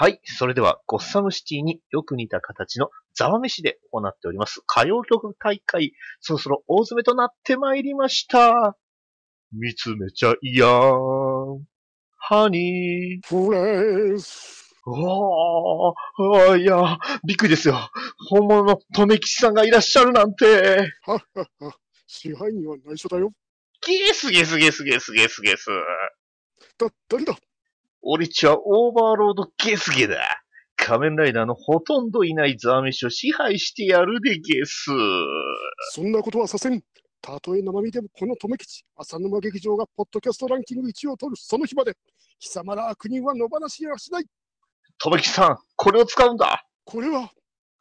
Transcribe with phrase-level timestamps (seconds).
[0.00, 0.18] はい。
[0.24, 8.78] それでは、ゴッサムシティによく似た形のザワ飯で行っております歌謡曲大会、そろそろ大詰めとなってまいりました。
[9.52, 11.66] 見つめちゃいやーん。
[12.16, 13.28] ハニー。
[13.28, 14.74] フレース。
[14.86, 15.94] おー、
[16.50, 16.96] あいや、
[17.26, 17.74] びっくりですよ。
[18.30, 20.46] 本物の留吉さんがいらっしゃるなんて。
[21.02, 21.76] はっはっは。
[22.06, 23.34] 支配人は内緒だよ。
[23.86, 25.66] ゲスゲスゲスゲスゲスゲス。
[26.78, 27.36] だ、誰だ？
[28.02, 30.42] 俺っちはオーバーロードゲスゲだ。
[30.76, 34.90] 仮面ライダーのほとんどいないザーメシを支配してやるでゲス。
[35.92, 36.82] そんなことはさせん。
[37.20, 41.94] たとえ生身でもこの留吉、浅沼劇場がポッドキャストランキング1位を取るその日まで、
[42.38, 44.24] 貴様ら悪人は野放しやしない。
[45.04, 46.64] 留吉さん、これを使うんだ。
[46.84, 47.30] これは、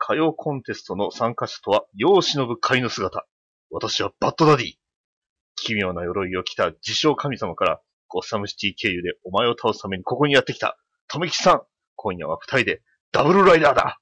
[0.03, 3.25] 歌謡コンテストの参加者とは世を忍ぶ仮の姿。
[3.69, 4.73] 私はバッドダディ。
[5.55, 10.77] 奇妙な鎧を着た自称神様からゴッサムシティ経由でお前を倒すためにここにやってきた。
[11.07, 11.61] 留吉さん、
[11.95, 13.99] 今夜は二人でダブルライダーだ。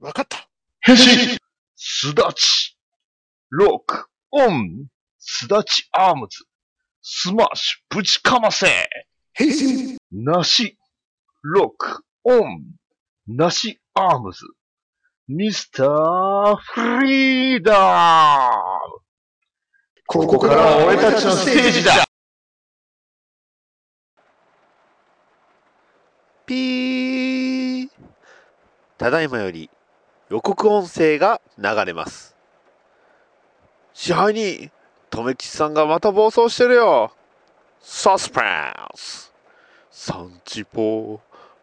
[0.00, 0.48] わかった。
[0.80, 1.38] 変身。
[1.76, 2.78] すだち。
[3.50, 4.06] ロック。
[4.30, 4.86] オン。
[5.18, 6.44] すだちアームズ。
[7.02, 7.96] スマッシュ。
[7.96, 8.66] ぶちかませ。
[9.32, 9.98] 変身。
[10.12, 10.78] なし。
[11.42, 12.04] ロック。
[12.24, 12.62] オン。
[13.26, 14.40] なしアームズ。
[15.28, 18.50] ミスターフリーダ
[18.88, 19.08] ム
[20.06, 22.08] ここからは俺たちのステージだ
[26.48, 27.88] ピー。
[28.96, 29.68] ただいまより
[30.30, 32.34] 予告音声が流れます。
[33.92, 34.70] 支配人
[35.10, 37.12] 留吉さんがまた暴走してるよ。
[37.80, 39.30] サスペンス。
[39.90, 41.20] サンチポ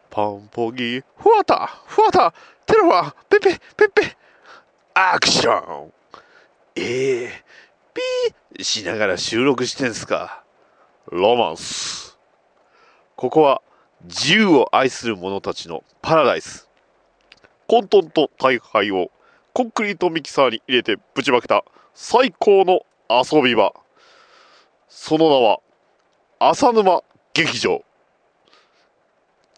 [0.08, 2.32] パンポギフワタフワタ
[2.64, 4.16] テロワペペペペ
[4.94, 5.92] アクション。
[6.76, 7.44] ええ
[7.92, 10.44] ピーしながら収録してんすか。
[11.10, 12.16] ロマンス
[13.16, 13.62] ここは
[14.06, 16.68] 自由を愛する者たちのパラダイス。
[17.66, 19.10] 混沌と大敗を
[19.52, 23.74] コンクリートミキサーに入れてぶちまけた最高の遊び場。
[24.88, 25.60] その名は
[26.38, 27.02] 浅沼
[27.34, 27.82] 劇場。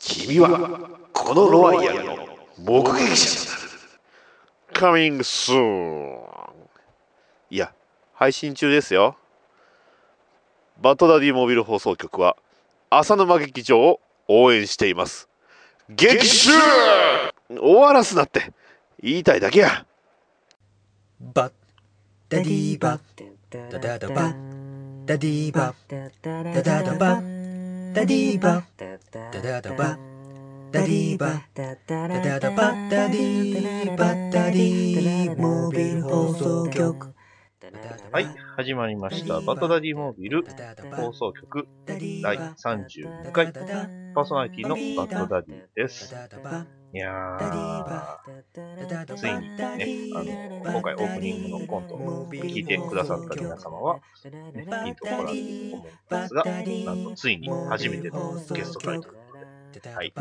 [0.01, 0.49] 君は
[1.13, 2.17] このロワイヤルの
[2.57, 4.99] 目撃者となる。
[5.13, 6.21] Coming soon
[7.51, 7.73] いや
[8.15, 9.17] 配信中ですよ。
[10.81, 12.37] バトダディモビル放送局は
[12.89, 15.29] 浅沼劇場を応援しています。
[15.89, 16.51] 激臭！
[17.49, 18.53] 終わらすなって。
[19.03, 19.87] 言いたいだけや。
[21.21, 21.53] バッ
[22.29, 23.01] ダディバッ。
[23.71, 25.05] ダダダバッ。
[25.07, 25.75] ダディバッ。
[26.23, 27.93] ダダダバッ。
[27.95, 28.65] ダディバッ。
[29.11, 29.99] ダダダバッ。
[30.71, 31.41] ダディバッ。
[31.55, 32.91] ダダダバッ。
[32.91, 34.31] ダディバッ。
[34.31, 37.15] ダディモービル放送局
[38.11, 39.41] はい、始まりました。
[39.41, 40.43] バッドダディモービル。
[40.97, 41.69] 放送局
[42.23, 43.53] 第32回。
[43.53, 46.15] パーソナリティのバッドダディです。
[46.95, 50.25] いやー、ついにね、あ
[50.65, 54.01] の、今回オープニングのコントを聞いてくださった皆様は、
[54.55, 59.19] ね、ピンとこらと思うんですが、なんとついに初めてのゲストタイトル。
[59.95, 60.15] はい。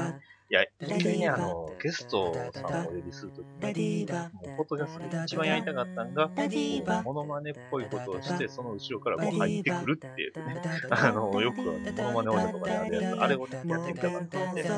[0.50, 3.46] いや、一回ね、あの、ゲストさんをお呼びするとき
[3.78, 14.78] に、もう、フォトジャスで一番やりたかったんが、こうモノマネっぽいことをして、その後ろからもう入ってくるっていうね、 あの、よくあの、モノマネ王者とかであるやつ、あれをね、やってみたかったので、今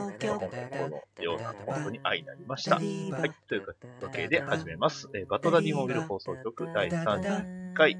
[0.89, 2.77] のようなコントに愛になりました。
[2.77, 3.67] はい、という
[4.01, 5.07] わけで始めます。
[5.13, 7.93] えーバトダディモビル放送局第31回、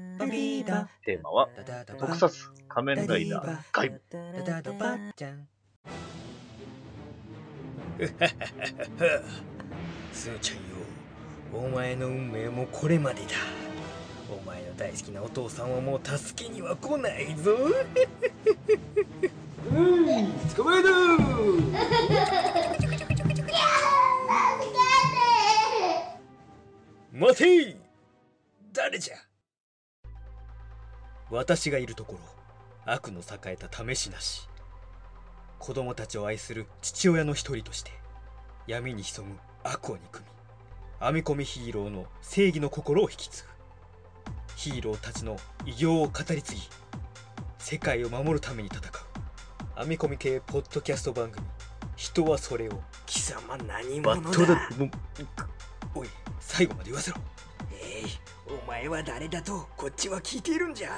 [1.04, 1.48] テーマは、
[1.98, 4.02] 特撮仮面ライダー外部。
[10.12, 10.62] スーちゃんよ。
[11.52, 13.28] お前の運命もこれまでだ。
[14.30, 17.52] お前の大好きなお父さんはもう助けには来ないぞ。
[19.70, 20.90] うん捕まえろ
[27.12, 27.76] 待て。
[28.72, 29.14] 誰じゃ
[31.30, 32.20] 私がいるところ
[32.86, 34.48] 悪の栄えた試しなし
[35.60, 37.92] 子供たちを愛する父親の一人として
[38.66, 40.26] 闇に潜む悪を憎み
[41.00, 43.50] 編み込みヒーローの正義の心を引き継ぐ。
[44.56, 46.60] ヒーローたちの偉業を語り継ぎ
[47.58, 48.82] 世界を守るために戦う。
[49.78, 51.46] 編み込み系ポッドキャスト番組
[51.96, 52.72] 人はそれを
[53.06, 54.46] 貴様何バ者だ？
[54.46, 54.54] だ。
[54.78, 54.90] も
[55.94, 56.08] おい
[56.38, 57.18] 最後まで言わせろ。
[57.72, 58.04] えい
[58.64, 60.90] お前は誰だとこっちは聞いているんじゃ。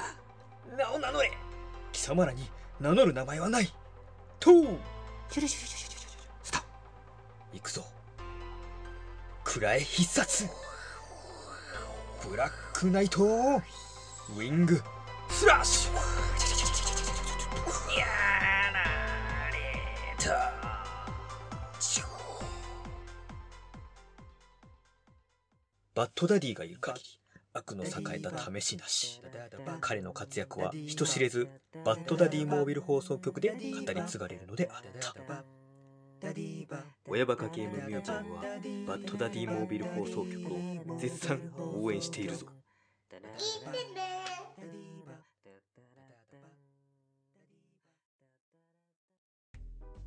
[0.77, 1.31] 名を名乗れ。
[1.91, 2.49] 貴様らに
[2.79, 3.73] 名乗る名前はない
[4.43, 4.77] トゥ
[5.29, 6.65] シュルシュルシュルシュルシュルスタ
[7.53, 7.85] 行くぞ。
[9.45, 10.49] 暗必殺。
[12.29, 13.23] ブラックナイト。
[13.23, 14.81] ウィング。
[15.29, 15.93] スラッシュ。
[17.97, 18.05] や
[18.73, 19.55] られ
[20.17, 20.51] た。
[25.95, 26.93] バッダディがいるか
[27.53, 29.21] 悪の栄えた試しなし
[29.79, 31.47] 彼の活躍は人知れず
[31.85, 35.13] バッドダディモービル放送局で語り継がれるのであった
[37.07, 38.41] 親バカゲームミュージアムは
[38.87, 41.39] バッドダディモービル放送局を絶賛
[41.75, 42.47] 応援しているぞ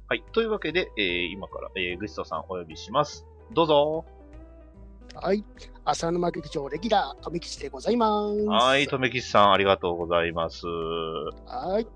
[0.08, 0.22] はい。
[0.32, 3.26] というわけで、えー今から、えー、グッソさんお呼びします。
[3.52, 4.15] どうぞ。
[5.22, 5.44] はい。
[5.84, 8.44] 浅沼劇場レギュラー、富吉でございます。
[8.44, 8.86] はい。
[8.86, 10.66] とめきちさん、ありがとうございます。
[10.66, 11.82] はい。
[11.82, 11.86] い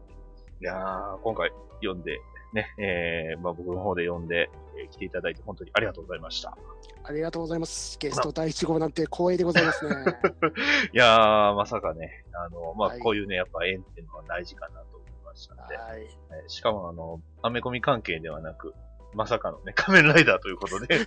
[0.64, 1.50] やー、今回
[1.82, 2.18] 読んで、
[2.52, 6.56] ね、えー、まあ僕の方で読んで、えー来ていただいて本当にありがとうございました。
[7.04, 7.98] ありがとうございます。
[7.98, 9.94] ゲスト第1号なんて光栄でございますね。
[10.92, 16.02] いやー、まさかね、あの、まあ、はいこういうね、やっぱ縁っていうのは大事かなと思いましたので、はい。
[16.02, 18.74] えーしかもあの、アメコミ関係ではなく、
[19.14, 21.04] まさかのね、仮面ライダーということで、 で、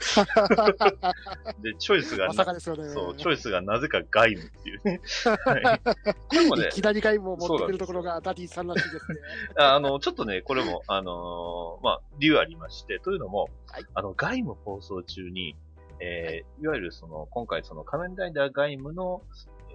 [1.80, 2.90] チョイスがな、まさかですよね。
[2.90, 5.02] そう、チョイスがなぜか鎧武っていうね。
[5.46, 9.20] はいこれもねい、きなり鎧武を持ってくるところがダディさんらしいですね。
[9.56, 15.56] あの、ちょっとね、これも、あのーまあ、理由ありまして、というのも、はいあの、鎧武放送中に、
[16.00, 19.22] えーいわゆるその、今回その仮面ライダー鎧武の、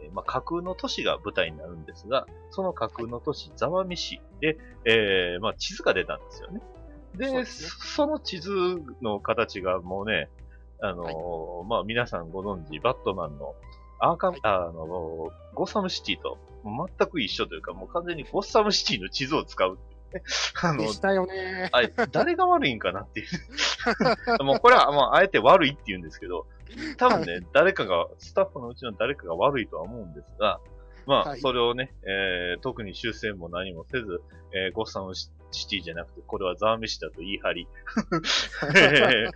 [0.02, 6.60] えーまあ、架空の都市が舞台になるんですが、その架空の都市、沢芽市で、えーまあ、地図が出たんですよね。
[7.18, 8.50] で、そうその地図
[9.02, 10.28] の形がもうね、
[10.80, 13.54] あのーまあ、皆さんご存知、バットマンの
[13.98, 14.86] アーカム、はいあの、
[15.54, 19.78] ゴッサムシティと全く一緒というか、もう完全にゴッサムシティの地図を使う。
[20.62, 21.68] あので、したよね。
[21.72, 23.26] あれ、誰が悪いんかなっていう。
[24.44, 26.46] もうこれは、もうあえて悪いって言うんですけど、
[26.96, 30.60] 多分ね、誰かが、スタッフのうちの誰かが悪いとは思うんですが、
[31.06, 34.22] まあ、はいそれをね、えー特に修正も何もせず、
[34.52, 37.68] えーゴッサムシティじゃなくて、これはザーメシだと言い張り、
[38.76, 39.30] えー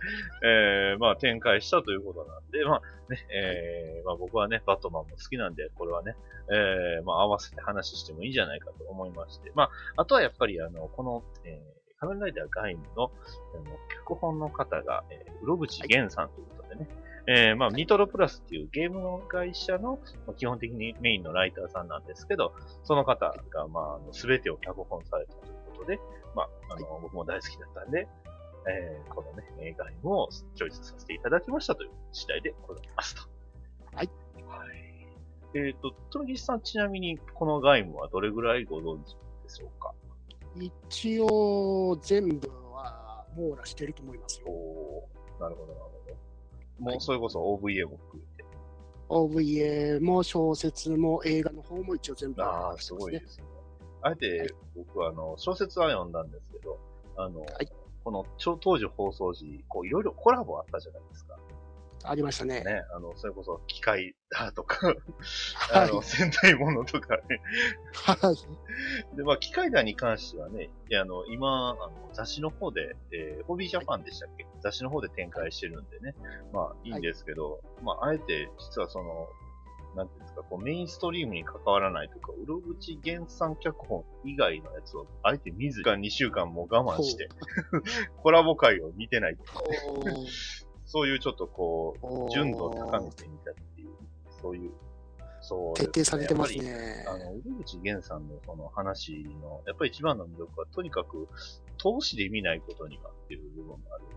[0.45, 6.15] えーまあ展開したということなんで、まあね、えーまあ僕はね、バットマンも好きなんで、これはね、
[6.51, 13.11] えーまあ合わせて話してもいいんじゃないかと思いまして、まあ、あとはやっぱりあの、この、えー仮面ライダー外務の、
[13.55, 16.87] あの脚本の方が、えー、うろぶち源さんということでね、
[17.27, 25.52] えーまあ、ニトロプラスっていうゲームの会社の、まあ基本的にメインのライターさんなんですけど、その方が、まあすべてを脚本されたと
[25.91, 28.07] いうことで、まあ、あの、僕も大好きだったんで、
[28.65, 33.21] えーこのね、えー外務をチョイスさせていただきましたという次第でございますと。
[33.95, 34.09] はい。
[34.47, 35.07] はい。
[35.55, 39.93] えっ、と、富木さん、ちなみに、この外務はどれぐらいご存知でしょうか？
[40.59, 44.47] 一応、全部は網羅してると思いますよ。
[44.47, 45.91] おーなるほど、なるほ
[46.79, 46.91] ど。
[46.91, 48.45] もう、それこそ OVA も含めて。
[49.09, 53.05] OVA も小説も映画の方も一応全部ああ、網羅してますね。
[53.05, 53.43] すごいですね。
[54.03, 56.79] あえて、僕は、あの、小説は読んだんですけど、
[57.17, 57.45] あの、い
[58.03, 61.37] この、超当時放送時、こう、いろいろコラボあったじゃないですか。
[62.05, 62.61] ありましたね。
[62.63, 64.93] ね、あの、それこそ、機械だとか、
[65.71, 67.41] あの、はい戦隊ものとかね。
[67.93, 68.13] は
[69.13, 69.15] い。
[69.15, 76.13] で、まあ、機械だに関してはね、いやあの、今、あの、雑誌の方で、えー、ホビージャパンでしたっけ、雑誌の方で展開してるんでね、
[76.51, 79.29] まあ、いいんですけど、まあ、あえて、実はその、
[79.95, 87.29] なんていうんですか、こう、メインストリームに関わらないとか、うろぶち原産脚本以外のやつを、あえて見ずに2週間も我慢して、
[88.21, 89.37] コラボ会を見てない。
[89.87, 90.27] おー。
[90.85, 91.95] そういうちょっとこ
[92.27, 93.89] う、純度を高めてみたっていう、
[94.41, 94.71] そういう、
[95.41, 97.05] そうですね、徹底されてますね。
[97.07, 101.27] あの、上口源さんのその話の、やっぱり一番の魅力は、とにかく、
[101.77, 104.15] 投資で見ないことにはっていう部分があるので、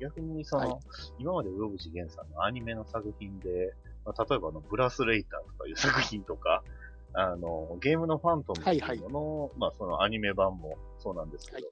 [0.00, 0.80] 逆にその、はい。
[1.18, 3.74] 今まで上口源さんのアニメの作品で、
[4.08, 6.64] まあ、例えばあの、ブラスレイターとかいう作品とか、
[7.12, 11.66] あの、ゲームのファントムっていうのの、まあそのアニメ版もそうなんですけど、はい。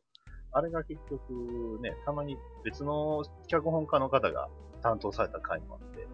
[0.53, 4.49] あれが結局ね、たまに別の脚本家の方が
[4.83, 6.07] 担当された回もあって、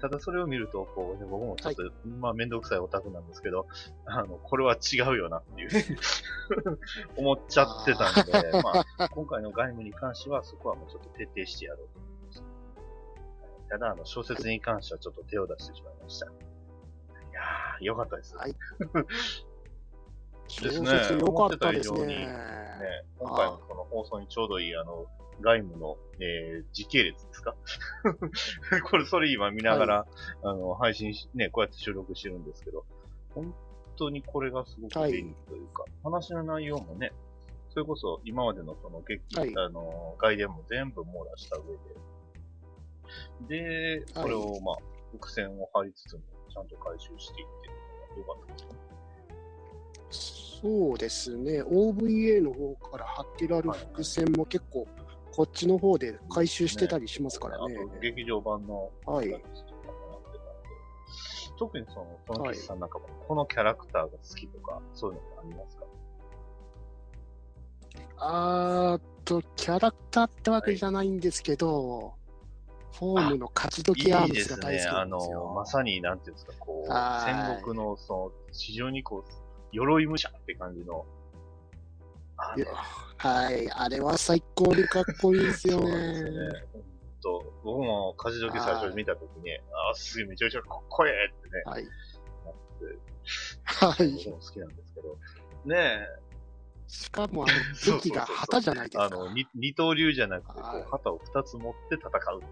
[0.00, 1.82] ただそれを見ると、こう、ね、僕もちょっと、
[2.20, 3.66] まあめんどくさいオタクなんですけど、
[4.04, 5.98] あの、これは違うよなっていう、
[7.16, 12.09] 思っちゃってたんで、 まあ、今回の外務に関しては、そこはもうちょっと徹底してやろうと。
[13.70, 16.26] ただ、あの、小説に関してはちょっと手を出してしまいました。
[16.26, 16.28] い
[17.32, 18.36] やー、よかったです。
[18.36, 18.54] はい。
[20.48, 20.88] 小ですね。
[21.04, 22.06] 説良かったですね。
[22.06, 22.26] ね、
[23.18, 25.06] 今回のこの放送にちょうどいい、あの、
[25.40, 27.54] 外務の、えー、時系列ですか？
[28.90, 30.06] これ、それ今見ながら、
[30.42, 32.84] あの、配信し、ね、こうやって収録してるんですけど、
[33.34, 33.54] 本
[33.96, 35.12] 当にこれがすごくはい。
[35.12, 37.12] 便利というか、話の内容もね、
[37.70, 39.52] それこそ今までのその劇、はい。
[39.56, 41.78] あの、外伝も全部網羅した上で、
[43.48, 44.76] で、これを、まあ、
[45.12, 50.60] 伏線を張りつつも、ちゃんと回収していってるのが良かったですね。
[50.62, 51.62] そうですね。
[51.62, 54.86] OVA の方から貼ってある伏線も結構、
[55.32, 57.76] こっちの方で回収してたりしますからね。
[57.76, 59.42] あと、劇場版の、はい
[61.58, 65.84] 特にその、その岸さんなんかも、このキャラクターが好きとか、そういうのってありますか？
[68.16, 72.14] あーっと、キャラクターってわけじゃないんですけど、
[72.98, 74.48] フォームの勝ち時アームス。
[74.50, 75.06] が大好きですよ。
[75.06, 79.32] の、まさに、なんていうんですか、こう、はい戦国の、その、非常にこう、
[79.72, 81.06] 鎧武者って感じの、
[82.36, 86.80] はい、あれは最高にかっこいいですよそうですよね。
[87.22, 91.84] と、僕も勝ち時最初に見たときに、あーすげえめちゃめちゃかっこいいってね、はい。
[91.84, 91.90] な
[92.50, 94.24] って、はい。
[94.24, 95.18] 僕も好きなんですけど、
[95.66, 96.06] ね
[96.88, 97.52] しかも、あの、
[97.94, 99.04] 武器が旗じゃないえ、ですか。
[99.04, 102.42] あの、二二刀流じゃなくて、旗を二つ持って戦う。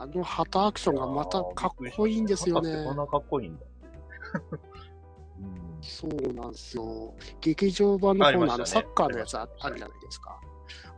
[0.00, 2.96] あの旗アクションがまたかっこいいんですよねこん。
[2.96, 3.62] なかっこいいんだ。
[4.50, 4.74] うん
[5.82, 7.14] そうなんですよ。
[7.40, 10.40] 劇場版の方のあのサッカーのやつああるじゃないですか。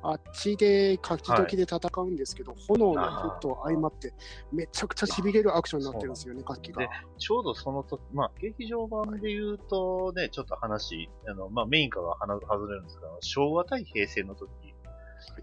[0.03, 4.13] あっちで勝ち時で戦うんですけど、炎のフットと相まって、
[4.53, 6.89] めちゃくちゃ痺れるアクションになってるんですよね、楽器がで。
[7.19, 14.49] ちょうどその時、まあ、劇場版で言うとね、ちょっと話、あの、まあ、メインからは話外れるんですけど、昭和対平成の時、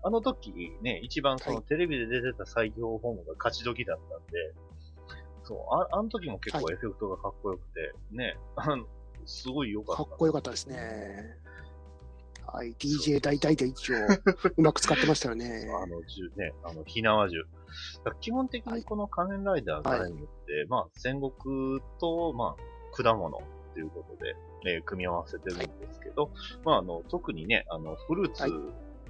[0.01, 4.53] あの時ね、一番そのはいテレビで出てた最強フォームが勝ち時だったんで、
[5.43, 8.85] そう、ああの時も結構はいエフェクトがかっこよくて、ね、あの、
[9.25, 10.03] すごい良かった。
[10.03, 11.37] かっこよかったですね。
[12.53, 13.97] はい、DJ 大大で一応、
[14.57, 15.67] うまく使ってましたよね。
[15.75, 17.43] あの銃ね、あの、火縄銃。
[18.19, 23.41] 基本的にこの仮面ライダーガイムって、まあ、戦国と、まあ、果物っ
[23.73, 24.35] ていうことで、
[24.65, 26.29] えー組み合わせてるんですけど、
[26.63, 28.43] まあ、あの、特にね、あの、フルーツ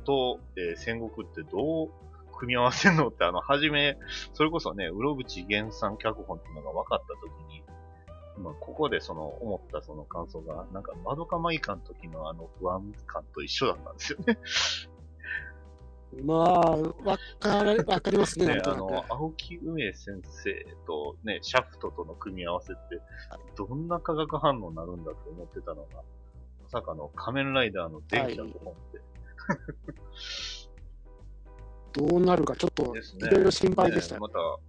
[0.03, 1.89] と、えー戦国ってどう
[2.33, 3.97] 組み合わせるのって、あの、はじめ、
[4.33, 7.63] それこそね、うろぶち原産脚本っていうのが分かったときに、
[8.37, 14.37] まあ、ここでその、思ったその感想が、なんか、まどかマイカの時のあの不安感と一緒だったんですよね。
[16.23, 18.61] まあ、わかるわかりますね、なね。
[18.65, 22.99] あの、青木梅先生とね、シャフトとの組み合わせって、
[23.55, 26.03] どんな化学反応になるんだと思ってたのが、
[26.63, 29.12] まさかの仮面ライダーの電気だと思って。
[31.93, 32.95] どうなるかちょっと。
[32.95, 34.27] いろいろ心配でしたよ。
[34.27, 34.59] ねまた、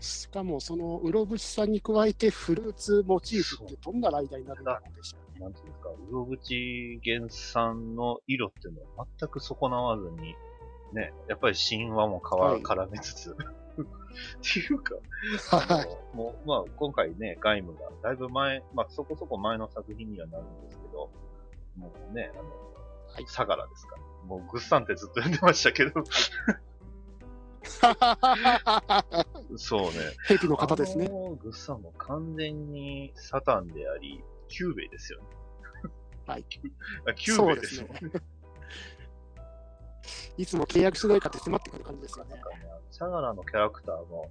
[0.00, 5.40] しかも、その、うろぶしさんに加えてフルーツモチーフってどんなライダーになるんでしたね。
[5.40, 10.34] なんていうんですか、うろぶち原産の色っていうのは全く損なわずに、
[10.92, 13.34] ね、やっぱり神話もかわ、はい絡めつつ、 っ
[14.42, 14.94] ていうか、
[15.50, 16.16] はい。
[16.16, 21.10] もう、まあ、今回ね、ガイムが、だいぶ前、まあ、そこそこ前の作品にはなるんですけど、
[21.76, 22.44] もうね、あの、
[23.18, 23.96] はい相良ですか。
[24.26, 26.04] もう、グッサンってずっと呼んでましたけど、
[29.56, 29.90] そうね。
[30.26, 31.10] ヘビの方ですねあ。
[31.10, 35.26] のグッサンも完全にサタンであり、キューベイですよね。
[36.26, 36.44] はい。
[37.08, 37.98] あキューベイですすよね。
[40.36, 42.40] いつも契約しないかって迫ってくる感じですよねなん。
[42.40, 42.56] かね、
[42.90, 44.30] 相良のキャラクターも、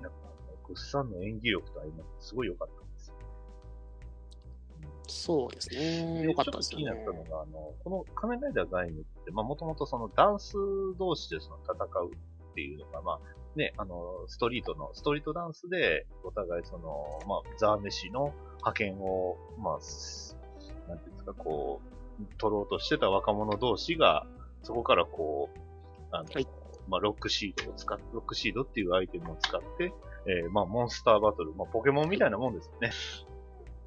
[0.00, 2.89] なんかあの、グッサンの演技力と相まってすごい良かった。
[5.10, 6.22] そうですね。
[6.22, 7.02] でよかったですよちょっと気になね。
[7.02, 10.54] ったのが、あの、この仮面ライダーガイムって、まあもともとそのダンス
[10.98, 13.20] 同士でその戦うっていうのが、まあ
[13.56, 20.36] ね、あの、ストリートの、ストリートダンスで、お互いその、まあ、ザーメシの派遣を、まあ、す
[20.88, 21.80] なんていうんですか、こ
[22.20, 24.26] う、取ろうとしてた若者同士が、
[24.62, 25.58] そこからこう、
[26.12, 26.46] あの、はい
[26.88, 29.92] まあ、ロックシードを使っロックシードっていうアイテムを使って、
[30.26, 32.90] えーまあ、モンスターバトル、まあ、ポケモンみたいなもんですよね。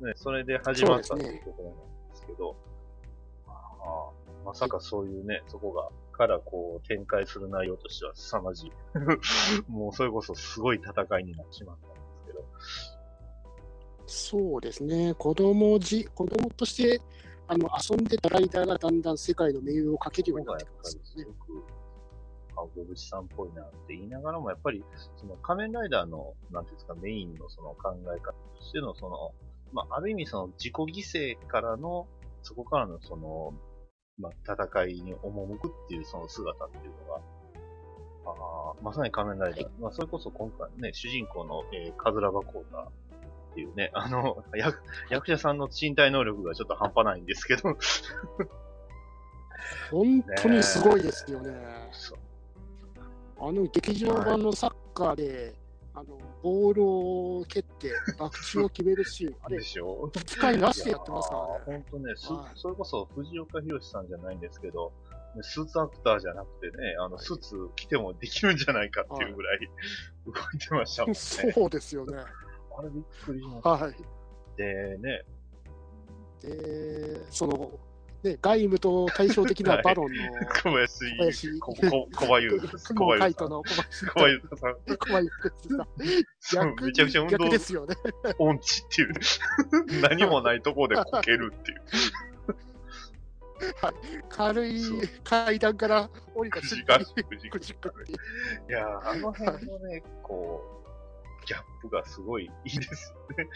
[0.03, 2.55] ね、それで始まったっていうところなんですけど、
[3.47, 8.71] ああまさかそういうね、そこが、からこう展開する内容としては凄まじい。
[9.67, 12.45] もうそれこそすごい戦いになってしまったんですけど。
[14.05, 15.15] そうですね。
[15.15, 17.01] 子供じ、子供として、
[17.47, 21.09] あの、遊んでたライダーがだんだん世界の命運をかけるようになってますよね。
[21.15, 21.63] りすごく、
[22.55, 24.83] 青ぶちさんっぽいなって言いながらも、やっぱり、
[25.17, 29.33] その仮面ライダーの、なんていうんですか、メインのその考え方としての、その、
[29.73, 32.07] まあ、ある意味その自己犠牲からの、
[32.43, 33.53] そこからのその、
[34.19, 37.21] まあ、戦いに赴くっていうその姿っていうのが、
[38.25, 39.69] あーまさに仮面ライダー。
[39.79, 47.77] まあ、それこそ今回ね、主人公の、えー、カズラバコータっていうね、あの、 役役者さんの身体能力がちょっと半端ないんですけど、
[49.91, 51.51] 本当にすごいですよね。
[51.91, 52.19] そう
[53.39, 55.55] あの劇場版のサッカーで、
[55.95, 61.83] あのボールを蹴って爆打を決めるシーン、あれで、しょ機械なしでやってますからね。
[61.91, 64.91] 本当ね、すはいそれこそ藤岡弘さんじゃないんですけど、
[65.35, 69.59] ねスーツアクターじゃなくてね、あの、スーツ着てもできるんじゃないかっていうぐらい
[70.25, 71.15] 動いてましたもんね。
[71.15, 72.17] そうですよね。
[72.77, 73.69] あれびっくりしました。
[73.69, 73.95] はい。
[74.57, 75.25] でね、
[76.41, 77.79] で、その、
[78.23, 80.23] ね、外務と対照的なバロンの
[80.63, 82.59] 小林、小林小林。
[82.79, 83.35] 小雲カイ。
[83.35, 84.97] トの小林小林さん。
[84.97, 85.29] 小林
[86.39, 86.75] さん。
[86.75, 87.95] 逆めちゃくちゃ運動逆ですよね。
[88.39, 89.13] 音痴っていう。
[90.01, 91.81] 何もないところでこけるっていう。
[94.29, 97.05] 軽いそう階段から降りた瞬間に
[97.49, 97.89] くじか
[98.69, 100.83] いやー、あの辺のね、こ
[101.41, 103.49] う、ギャップがすごいいいですよね。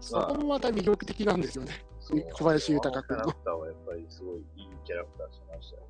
[0.00, 1.84] そこもまた魅力的なんですよね。
[2.32, 5.82] 小林豊君のキャラクターはやっぱりすごいいいキャラクターしましたよ。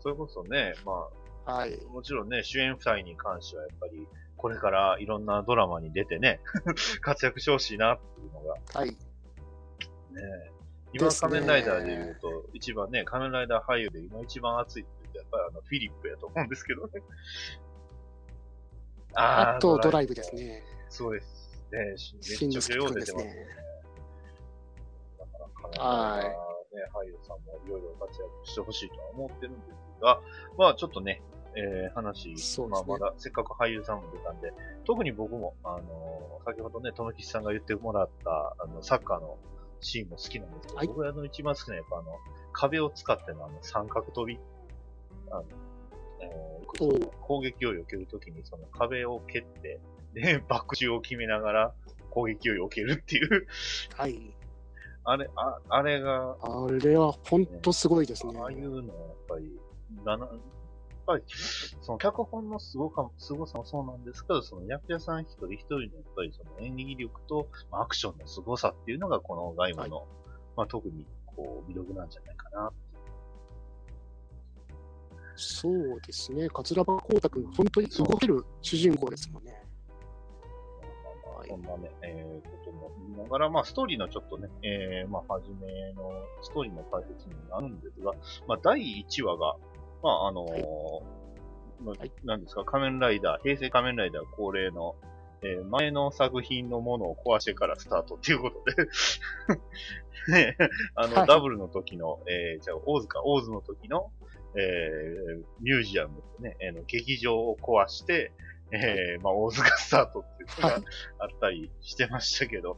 [0.00, 1.08] それこそね、ま
[1.52, 1.78] はい。
[1.82, 6.40] あ、もちろんね、主演二人に関してはやっぱり、これからいろんなドラマに出てね、
[7.00, 8.90] 活躍してほしいなっていうのがはい。
[8.90, 8.96] ね、
[10.92, 17.02] 今仮面ライダーで言うと、一番ね、仮面ライダー俳優で今一番熱いって言うと、やっぱりあの、フィリップやと思うんですけどね。
[19.14, 20.62] あとドライブブですね。
[20.88, 21.78] そうですね。
[21.78, 21.96] めっ
[22.50, 23.67] ちゃ出てますね。
[25.78, 26.24] はい。
[26.24, 29.60] ね、俳優さんもいろいろ活躍してほしいとは思ってるんで
[29.96, 30.20] すが、
[30.58, 31.22] まあちょっとね、
[31.56, 32.34] えー話、ね。
[32.68, 34.52] まあまだせっかく俳優さんも出たんで、
[34.84, 39.36] 特に僕も、あのー先ほどね、友吉さんが言ってもらった、あの、サッカーの
[39.80, 40.86] シーンも好きなんですけど、はい。
[40.86, 42.16] 僕があの一番好きなやっぱあの、
[42.52, 44.38] 壁を使ってのあの、三角飛び、
[45.30, 45.44] あの、
[46.20, 46.48] えー
[47.20, 49.80] 攻撃を避けるときにその壁を蹴って、
[50.14, 51.74] で、バック中を決めながら
[52.10, 53.46] 攻撃を避けるっていう、
[53.96, 54.34] はい。
[55.10, 58.38] あれ、ああれが、あれは本当すごいですね。
[58.38, 59.58] ああいうのはやっぱり、
[60.04, 60.38] だな、やっ
[61.06, 61.22] ぱり、
[61.80, 70.06] その脚本のすごか、すごさもそうなんですけど、その役者さん一人一人のやっぱりその演技力と、まあアクションのすごさっていうのがこのガイムの、
[70.54, 72.70] まあ特にこう魅力なんじゃないかな。
[75.36, 76.50] そうですね。
[76.50, 79.57] 桂葉光太君、本当に動ける主人公ですもんね。
[81.48, 86.12] そんなね、えー、ことも言いながら、まあ、ストーリーのちょっとね、えー、まあ、初めの
[86.42, 88.12] ストーリーの解説になるんですが、
[88.46, 89.56] まあ、第1話が、
[90.02, 91.18] まあ、あのー
[91.84, 92.12] まあはい。
[92.24, 94.96] なんですか、仮面ライダー、平成仮面ライダー恒例の、
[95.42, 98.88] えー前の作品のものを壊してからスタートっていうことで。
[100.32, 100.56] ね、
[100.94, 101.26] あの、はい。
[101.28, 104.10] ダブルの時の、えー、じゃあ、オーズか、オーズの時の、
[104.56, 108.32] えー、ミュージアムね、えーの劇場を壊して、
[108.70, 110.74] えー、まあ、大津がスタートっていうのが
[111.20, 112.76] あったりしてましたけど、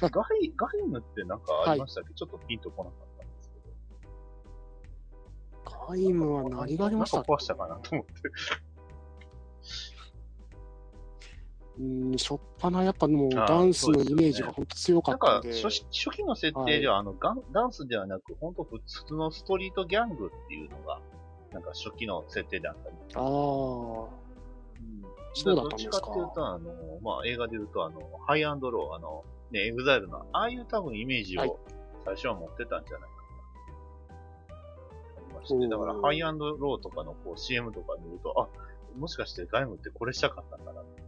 [0.00, 3.58] ガイ、ガイムってなんかありましたっけ、ちょっとピンとこなかったんですけ
[5.70, 5.86] ど。
[5.88, 8.12] ガイムは何がありましたなんか壊したかなと思って。
[11.78, 15.62] うん、しょっぱなやっぱもうダンスのイメージが本当強かなんかったんで。
[15.62, 21.00] 初期、初期の設定では、あのガン、ダンスではなく、本当普通のストリートギャングっていうのが、
[21.52, 22.96] なんか初期の設定であったり。
[23.14, 24.19] ああ、うん
[25.34, 25.98] そうだったんですか？
[25.98, 26.70] どっちかっていうと、あの、
[27.02, 31.58] まあ、映画で言うと、あの、ハイアンドロー、あの、ね、 EXILE の、ああいう多分イメージはいを
[32.04, 33.16] 最初は持ってたんじゃないか
[34.08, 34.16] な。
[35.16, 38.48] ありましだから、 HiGH&LOWとかのこう CM とか見ると、あ、
[38.98, 41.02] もしかして鎧武ってこれしたかったんだなって。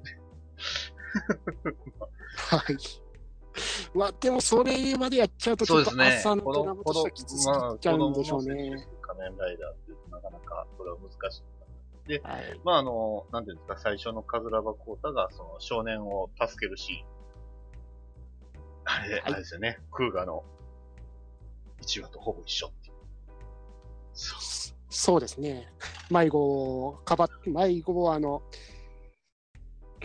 [2.57, 2.77] はい。
[3.95, 8.87] まあでもそれまでやっちゃうとちょっと朝のドラマとしてはきつすぎちゃうんでしょうね。
[9.03, 11.43] 仮面ライダーっていうとなかなかそれは難しい。
[12.23, 12.61] はい。
[12.65, 17.13] まあ、あの、なんていうんですか、最初のカズラバコータが、その少年を助けるシーン。
[18.85, 19.79] あれ、あれですよね。
[19.91, 20.45] クーガの
[21.83, 22.95] 1話とほぼ一緒っていう。
[24.15, 25.73] そそうですね。
[26.11, 26.39] 迷子
[26.87, 28.43] をかばっ、迷子をあの、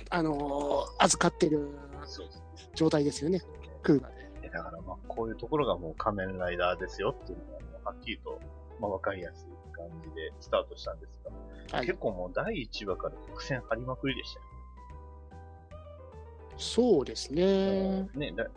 [0.09, 1.69] あのー預かってる
[2.75, 3.41] 状態ですよね。
[3.83, 4.15] クーガで。
[4.15, 4.49] ね。
[4.49, 8.39] だからまあ、こういうところがもう仮面ライダーですよっていうのがもうはっきりと、
[8.79, 11.31] まあ、わかりやすい感じでスタートしたんですが、
[11.71, 11.99] はい結。
[11.99, 14.45] 構もう第1話から伏線張りまくりでしたよ。
[16.57, 18.09] そうですね。
[18.15, 18.47] ね、だ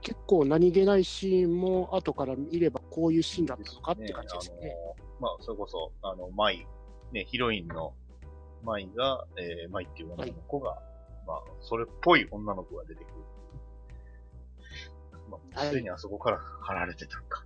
[0.00, 4.70] 結構何気ないシーンも後から見ればこういうシーンだったのかって感じですよね。
[4.70, 6.66] あのまあ、それこそ、あの、マイ、
[7.12, 7.94] ね、ヒロインの
[8.64, 10.76] マイが、えー、マイっていう女の子が、
[11.26, 13.14] まあ、それっぽい女の子が出てくる。
[15.30, 17.44] まあ、はいすでにあそこから貼られてたんか。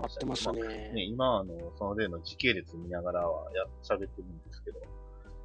[0.00, 0.92] あってましたまあね。
[0.92, 4.80] ね、今、あの、その例の時系列見ながらはや、喋ってるんですけど、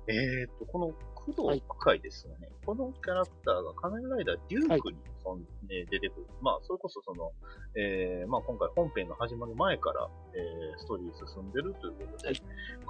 [0.07, 2.49] えーと、この工藤会ですよね。
[2.65, 6.27] このキャラクターが仮面ライダーデュークにそん、ね出てくる。
[6.41, 7.31] まあ、それこそその、
[7.75, 12.41] えー、まあ今回本編が始まる前から、えー、ストーリー進んでるということで、はい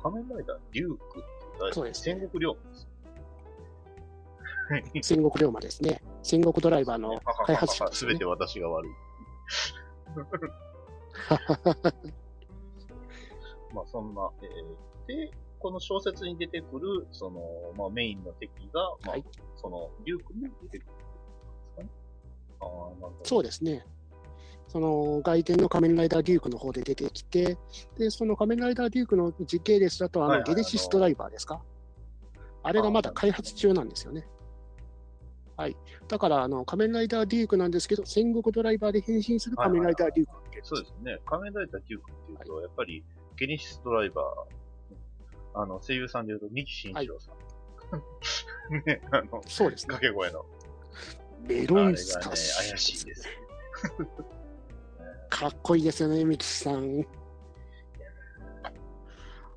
[0.03, 2.87] 仮面ライダーデュークっていうそうですね戦国龍馬です。
[5.01, 6.01] 戦国龍馬ですね。
[6.21, 8.25] 戦国ドライバーの開発者ねすべて。
[8.25, 8.91] 私が悪い。
[13.73, 17.41] まあそんな、えー、で、この小説に出てくる、その、
[17.75, 19.25] まあメインの敵が、まあ、はい
[19.55, 20.85] その、デュークに出てくるです
[21.75, 21.89] かね。
[22.59, 23.15] ああ、なるほど。
[23.23, 23.85] そうですね。
[24.67, 27.57] その外伝の仮面ライダーデュークの方で出てきて、
[27.97, 31.63] で、その仮面ライダーデュークの実系列だと、あの、ゲネシスドライバーですか？
[32.63, 34.27] あれがまだ開発中なんですよね。
[35.57, 35.75] はい。
[36.07, 41.19] だから、あの、仮面ライダーデュークなんですけど、戦国ドライバーで変身する仮面ライダーデュークそうですね。
[41.25, 43.03] 仮面ライダーデュークっていうと、やっぱり、
[43.35, 47.37] ゲネシスドライバー、あの、声優さんで言うと、三木慎一郎さん。
[48.85, 49.99] ね、あの、そうですね掛。
[49.99, 50.45] け声の。
[51.47, 53.27] メロンスター怪しいです。
[55.29, 57.03] かっこいいですよね、ミキさん。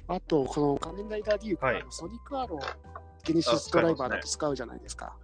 [0.08, 2.76] あと、この仮面ライダーデューク、はいあのソニックアロー、
[3.24, 5.16] ゲネシスドライバーだと使うじゃないですか。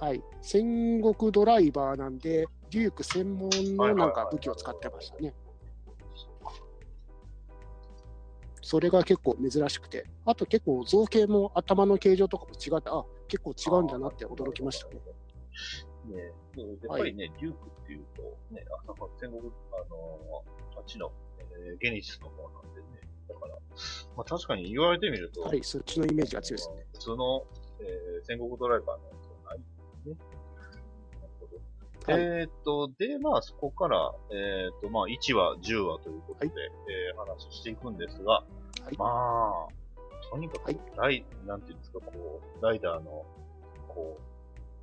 [0.00, 0.22] はい。
[0.42, 5.34] 戦国ドライバーなんで、デューク専門のなんか武器を使ってましたね。
[8.60, 15.00] それが結構珍しくて、あと結構造形も頭の形状とかも違って、あ、結構違うんだなって驚きましたね。
[16.06, 16.22] ね、
[16.56, 18.22] やっぱりね、デュークっていうと、
[18.54, 20.42] ね、あの戦国、あの
[20.76, 21.12] あっちの、
[21.58, 22.86] えーゲネシスの方なんでね、
[23.28, 23.54] だから、
[24.16, 26.86] まあ確かに言われてみると、はい、そっちのイメージが強いですね。
[26.94, 27.44] 普通の、
[27.80, 29.23] えー戦国ドライバーの
[30.06, 30.16] ね。
[32.06, 36.52] えーっと、で、まあそこから、えーっと、まあ1話、10話ということで、は
[36.88, 38.44] えー話していくんですが、は
[38.92, 43.24] いまあ、とにかく、はいライ、なんていうんですか、こう、ライダーの、
[43.88, 44.18] こ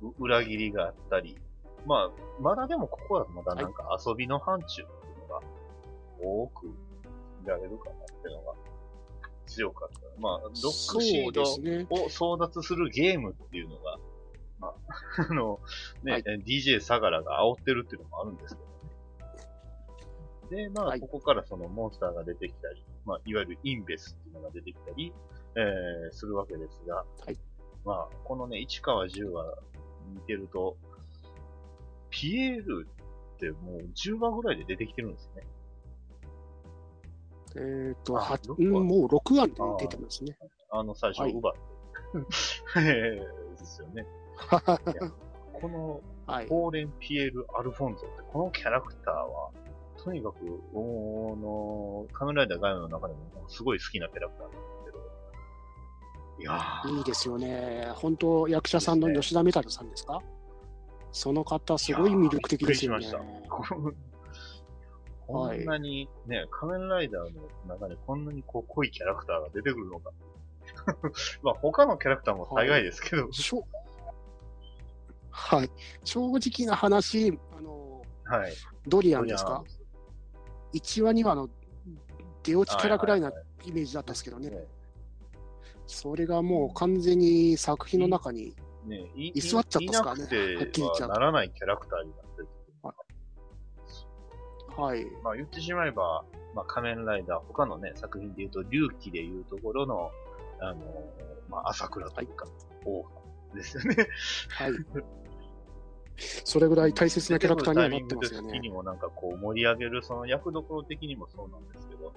[0.02, 1.38] う、う裏切りがあったり、
[1.86, 5.40] まあ、まだでもここはまだなんか遊びの範疇っていうのが
[6.20, 6.72] 多く見
[7.46, 8.54] られるかなっていうのが
[9.46, 10.20] 強かった。
[10.20, 11.42] まあ、ロックシード。
[11.42, 13.98] を争奪するゲームっていうのが、
[14.62, 15.58] まあ、あの、
[16.04, 18.60] ね、はい DJ 相良が煽ってるっていうのもあるんですけ
[20.54, 20.64] どね。
[20.64, 25.12] で、まあ、はいここからそのモンスターが出てきたり、まあ、いわゆるインベスっていうのが出てきたり、
[25.56, 27.36] えー、するわけですが、はい
[27.84, 29.44] まあ、このね、市川10話
[30.14, 30.76] 見てると、
[32.10, 32.86] ピエール
[33.34, 35.42] ってもう10話ぐらいで出てきてるんですね。
[37.54, 38.22] えっ、と、もう
[39.06, 40.36] 6話で出てますね。
[40.70, 41.60] あの、最初はい奪って。
[42.78, 44.06] えーですよね。
[45.52, 46.46] この、はい。
[46.46, 49.50] ポーレン・ピエール・アルフォンゾって、このキャラクターは、
[49.96, 50.36] とにかく、
[50.74, 54.98] おの、仮面ライダーガイアの中でもすごい好きなキャラクターなんですけど、
[56.40, 57.88] いやー、いいですよね。
[57.94, 60.20] 本当、役者さんの吉田メタルさんですか？
[61.12, 63.06] その方、すごい魅力的ですよね。
[65.26, 70.10] こんなにね、仮面ライダーの中でこんなにこう濃いキャラクターが出てくるのか。
[71.42, 73.64] まあ他のキャラクターも大概ですけど、しょ
[75.32, 75.70] はい。
[76.04, 78.52] 正直な話、あの、はい。
[78.86, 79.64] ドリアンですか
[80.74, 81.48] ?1 話、2話の
[82.42, 84.50] 出落ちキャラくらいなはいはいイメージだったんですけどね。
[84.50, 84.66] ね
[85.86, 88.54] それがもう完全に作品の中に、
[88.86, 90.22] ね、い居座っちゃったっすからね
[90.56, 92.48] はっきり言っちゃうならないキャラクターになってる。
[94.76, 95.06] はい。
[95.22, 100.10] まあ言ってしまえば、まあ仮面ライダー、他のね、作品で言うと、龍騎で言うところの、
[100.60, 100.80] あの
[101.50, 102.46] まあ朝倉というか、
[102.86, 103.04] 王
[103.54, 104.08] ですよね。
[104.48, 104.72] はい。
[106.44, 108.58] それぐらい大切なキャラクターにはなってますよね。
[108.58, 112.12] にもなんかこう盛り上げる、その役どころ的にもそうなんですけど、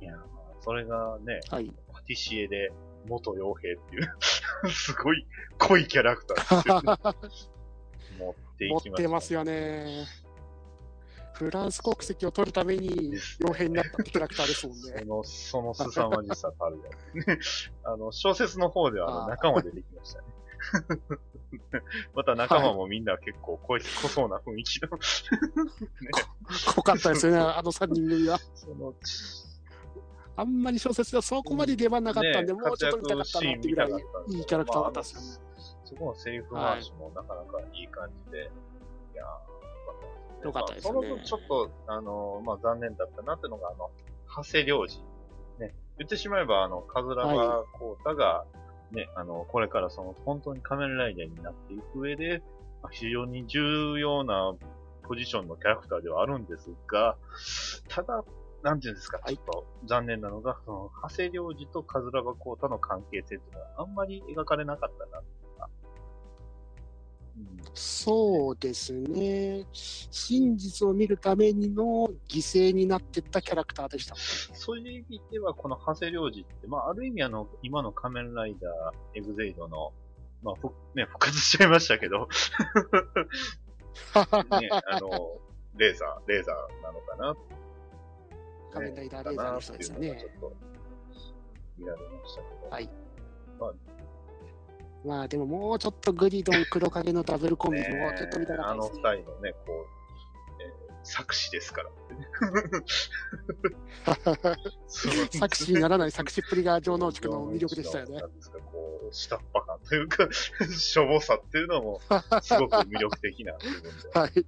[0.00, 0.18] いやー
[0.60, 1.72] それがね、はい。
[1.92, 2.70] パティシエで
[3.06, 4.14] 元傭兵っていう、
[4.70, 5.26] すごい
[5.58, 6.98] 濃いキャラクターで すよね。
[8.18, 10.04] 持ってい持っきました、てますよね。
[11.32, 15.04] フランス国籍を取るために傭兵になったキャラクターですもんそね。
[15.04, 17.70] の、その凄まじさたるやつ。
[17.82, 20.26] あの、小説の方では仲間出てきましたね。
[22.14, 24.98] また仲間もみんな結構濃い、濃そうな雰囲気の、ね、
[26.76, 28.38] 濃かったですよね、あの3人組は。
[28.54, 28.94] その、
[30.36, 33.90] あんまり小説ではそこまで出番なかったんで、ねもうちょっと見たかったなっていうぐらい
[34.28, 35.50] いいキャラクターだったですよね。
[35.84, 38.38] そこのセリフ回しもなかなかいい感じで、
[39.12, 43.90] い、やー、よかったですよねまあその分ちょっと、あの、まあ残念だったなっていうのが、あの、
[44.28, 45.02] 長谷良二。
[45.58, 48.44] ね、言ってしまえば、あの、カズラバコータが、
[48.92, 52.42] ね、あの、これからその、本当に仮面ライダーになっていく上で、
[52.82, 54.54] まあ非常に重要な
[55.02, 57.16] ポジションのキャラクターではあるんですが、
[57.88, 58.24] ただ、
[58.62, 59.36] なんていうんですか、はい。
[59.36, 65.22] ちょっと残念なのが、その、長谷良二とカズラバコータの関係性っていうのはあんまり描かれなかったなっ
[67.74, 69.64] そうですね。
[69.72, 74.14] 真実を見るためにの犠牲になってったキャラクターでした。
[74.16, 79.92] そういう意味では、この長谷良二って、まあ、ある意味あの、今の仮面ライダー、エグゼイドの、
[80.42, 82.28] まあ、ふ、ね、復活しちゃいましたけど、
[84.60, 85.38] ね、あの、
[85.76, 87.36] レーザー、レーザーなのかな、
[88.72, 90.16] 仮面ライダーレーザーの人ですよね。
[90.18, 90.52] ちょっと、
[91.78, 92.70] 見られましたけど。
[92.70, 92.90] はい
[93.58, 93.89] まあ
[95.04, 98.82] まあでももうちょっとグリドン黒影のダブルコンビねもうちょっと見たかったあの。
[98.84, 101.90] 二人のね、こう、えー作詞ですから
[105.32, 108.26] 作詞にならない作詞っぷりが城之内くんの魅力でしたよね な。
[108.26, 112.00] んですか、こう、下っ端感というか、しょぼさっていうのも、
[112.42, 113.54] すごく魅力的な。
[114.12, 114.46] はい。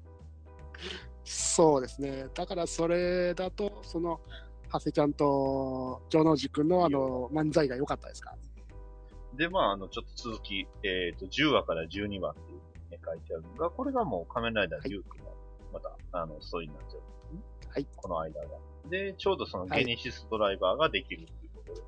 [1.25, 2.27] そうですね。
[2.35, 4.21] だからそれだと、その、
[4.71, 8.35] 長谷ちゃんと城之内くんのあの漫才が良かったですか？
[9.37, 15.25] で、まあ、あの、ちょっと続き、えっ、と、10話から12話っていうね、書いてあるのが、これがもう仮面ライダーデュークの、
[15.73, 17.41] また、あの、ストーリーになっちゃうんですね。
[17.69, 17.87] はい。
[17.97, 18.49] この間が。
[18.91, 21.81] で、ちょうどそのゲネシスドライバーができるっていうことで。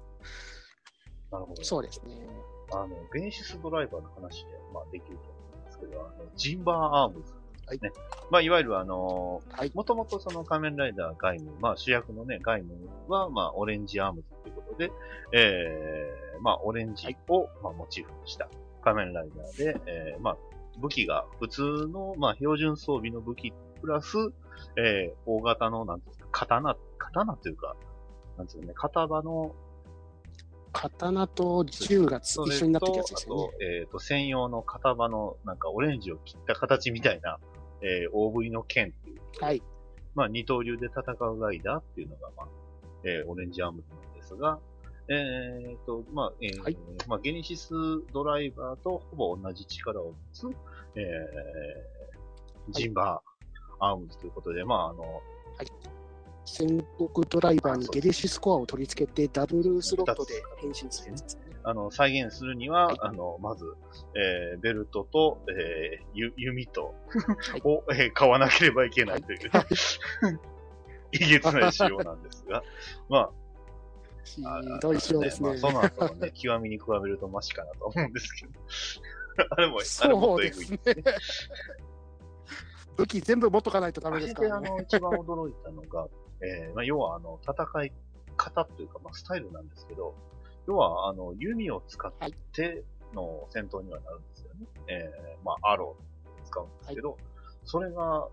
[1.33, 1.65] なるほど。
[1.65, 2.27] そうですね。
[2.73, 7.35] あの、ゲネシスドライバーの話で、まあ、できると思うんですけど、あの、ジンバーアームズ
[7.73, 7.93] ですね。
[8.31, 9.73] まあ、いわゆるあの、はい。
[9.75, 12.75] もともとその仮面ライダーガイム、まあ主役のね、ガイム
[13.09, 14.93] は、まあオレンジアームズということで、
[15.33, 18.49] えー、まあオレンジを、まあ、モチーフにした
[18.83, 20.37] 仮面ライダーで、えー、まあ
[20.81, 24.17] 武器が普通の、まあ標準装備の武器プラス、
[24.77, 27.77] えー、大型の、なんていうんですか、刀、刀というか、
[28.39, 29.55] なんていうのね、型場の、
[30.75, 33.81] 刀と銃が一緒になってるやつとですよね。
[33.81, 37.39] えっ、と、専用の型場の、なんかオレンジを切った形みたいな、
[37.81, 39.21] えー、大ぶりの剣っていう。
[39.41, 39.63] はい。
[40.15, 42.47] まあ、二刀流で戦うライダーっていうのが、まあ、
[43.05, 44.59] えーオレンジアームズなんですが、
[45.09, 46.77] えーと、まあ、えーはい。
[47.07, 47.71] まあ、ゲネシス
[48.13, 50.49] ドライバーとほぼ同じ力を持つ、
[50.97, 55.23] えージンバーアームズということで、まあ、あの、
[56.45, 61.43] 戦国ドライバーにゲレシスコアを取り付けて、ダブルスロットで変身するやつですね。
[61.65, 63.65] あの、再現するには、はいあの、まず、
[64.15, 69.67] えーベルトと、えーゆ弓と、はいを、えー買わなければいけないという、はい
[71.15, 72.63] いげつない仕様なんですが、
[73.09, 73.31] まあ、
[74.25, 74.43] ひ
[74.81, 75.51] どい仕様ですね。
[75.51, 78.53] まあ、その後のね、 極みに比べるとマシかなと思うんですけど。
[79.51, 81.05] あれも、あれもっとエグいですね。
[82.97, 84.69] 武器全部持っとかないとダメですからね。
[84.69, 86.09] あの、一番驚いたのが、
[86.45, 87.93] えーまあ、要はあの、戦い
[88.37, 90.15] 方というか、まあ、スタイルなんですけど、
[90.67, 92.13] 要は、あの、弓を使っ
[92.53, 94.67] ての戦闘にはなるんですよね。
[94.89, 97.17] えーまあ、アローを使うんですけど、
[97.65, 98.29] それが、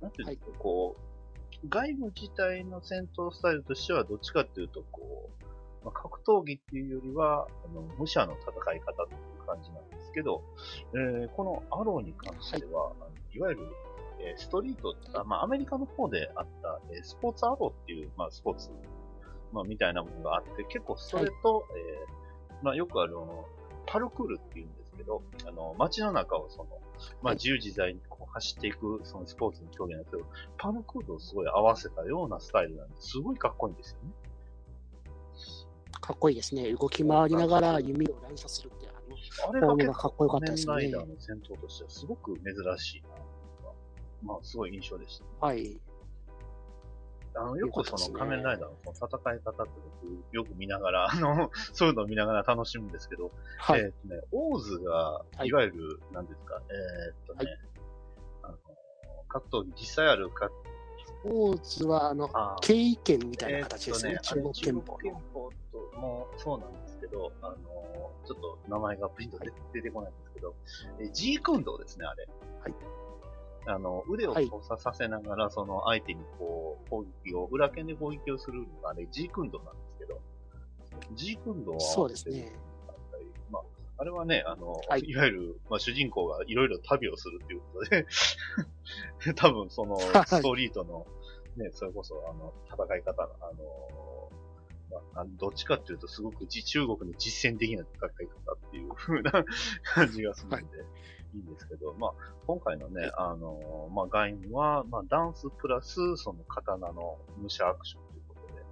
[0.00, 5.30] なんていうんですか、こう、外部自体の戦闘スタイルとしては、どっちかっていうと、こ
[5.82, 10.42] う、まあ、格闘技っていうよりは、あの、武者の戦い方という感じなんですけど、
[10.94, 13.62] えーこのアローに関しては、あのいわゆる、
[14.20, 18.70] えーストリート、あまあ、アメリカの方であった、えースポーツアローっていう、まあ、スポーツ、
[19.52, 22.16] まあ、みたいなものがあって、結構それと、えー
[22.62, 23.46] まあ、よくある、あの、
[23.86, 26.76] パルクールっていうんですけど、あの、街の中をその、ま
[27.22, 30.24] あ、はい自由自在にこう走っていく、そのスポーツの競技なんですけど、
[30.56, 34.10] パルクールをすごい合わせたようなスタイルなんで、すごいかっこいいんですよね。
[36.00, 36.72] かっこいいですね。
[36.72, 38.92] 動き回りながら弓を乱射するって、あ
[39.50, 42.44] の、あれがかっこよかったですね仮面ライダーの戦闘としてはすごく珍
[42.78, 43.08] しいな。
[44.26, 45.46] まあ、すごい印象でした。
[45.46, 45.78] はい。
[47.34, 53.80] あの、よくその仮面ライダーのその戦い方って僕よく見ながら、 あの、そういうのを見ながら楽しむんですけど、はい。
[53.80, 57.50] えーっとね、オーズが、はいいわゆる、なんですか、えーっとね、
[58.42, 58.56] あの、
[59.28, 60.52] 格闘技、実際ある格
[61.24, 62.28] オーズは、あの、
[62.60, 64.12] 経緯圏みたいな形ですね。
[64.12, 67.56] ね、中国憲法中国憲法ともそうなんですけど、あの、
[68.24, 70.54] ちょっと名前がピンと出出てこないんですけど、
[71.00, 72.28] えージークンドーですね、あれ。
[72.60, 72.74] はい。
[73.66, 80.20] あの、腕を交差させながら、その相手にこう、攻撃を、裏剣で攻撃をするのがあれ、ジークンドーなんですけど、
[81.14, 82.52] ジークンドーは、そうですね。
[83.50, 83.62] まあ、
[83.98, 85.00] あれはね、あの、はい。
[85.00, 88.06] い、わゆる、まあ、主人公がいろいろ旅をするっていうことで、
[89.34, 90.26] 多分その、はい。
[90.26, 91.06] ストリートの、
[91.56, 94.30] ね、それこそ、あの、戦い方の、あの、
[95.14, 99.32] まあ、どっちかっていうと、すごくじ中国の実践的な戦い方っていう風な
[99.82, 100.62] 感じがするんで、い、
[101.40, 102.12] いんですけど、まあ、
[102.46, 108.64] 今回のね、あの、まあ、ガイムは、まあ、ダンスプラス、その刀の武者アクションということで、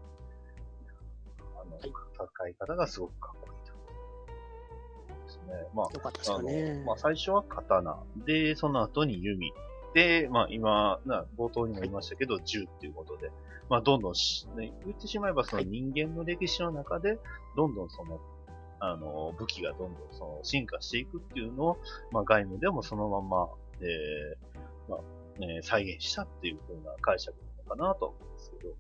[1.60, 5.24] あの、はい戦い方がすごくかっこいいと。
[5.26, 5.68] ですね。
[5.74, 6.84] まあ、よかったですあの。
[6.84, 7.98] まあ、最初は刀。
[8.24, 9.52] で、その後に弓。
[9.94, 13.30] で、まあ、今、な冒頭にも言いましたけど、銃っていうことで、
[13.68, 17.18] まあ、どんどんし、ね、言ってしまえば、そのはい人間の歴史の中で、
[17.56, 18.20] どんどんその、
[18.92, 21.78] あの、武器がどんどんその進化していくっていうのを、
[22.10, 23.48] まあ、外務でもそのまま、
[23.80, 28.74] えー、まあ、ね、再現したっていう風な解釈なのかなと思うんですけど。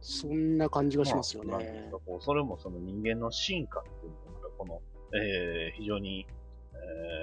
[0.00, 1.92] そんな感じがしますよねう。
[1.92, 4.82] かこうそれもその人間の進化っていうのが、この、
[5.16, 6.26] えー非常に、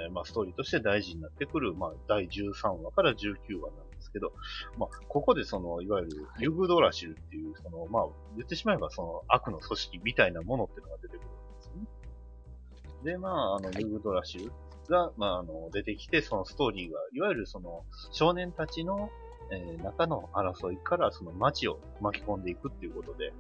[0.06, 4.34] えーまあ、ストーリーとして大事になってくる、まあ、第13話から19話なんですけど、
[4.78, 8.04] まあ、ここでその、いわゆるはいユグドラシルっていう、その、まあ、
[8.36, 13.12] 言ってしまえばその悪の組織みたいなものっていうのが出てくるんですよね。
[13.14, 14.52] で、まあ、あの、はいユグドラシル、
[14.90, 19.10] が、まあ、あの、出てきて、そのストーリーが、いわゆるその、少年たちの、
[19.52, 23.32] えー中の争いから、その街を巻き込んでいくっていうことで、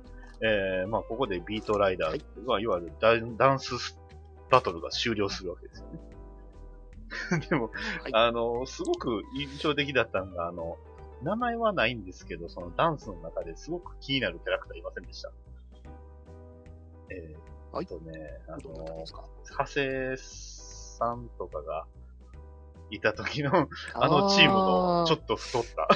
[0.41, 3.99] えーまあ、ここでビートライダーっていうのは、いわゆるダンダンス
[4.49, 5.99] バトルが終了するわけですよね。
[7.50, 8.12] でも、はい。
[8.13, 10.78] あの、すごく印象的だったのが、あの、
[11.22, 15.32] 名前はないんですけど、そのダンスの中ですごく気になるキャラクターいませんでした。
[17.10, 17.86] えー、はい。
[17.86, 18.13] あとね、
[18.48, 19.06] あの
[19.43, 21.86] 長谷さんとかが
[22.91, 25.88] いた時の、あのチームのちょっと太った。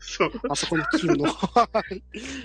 [0.00, 0.30] そう。
[0.48, 1.32] あそこのチームの。
[1.32, 2.02] は い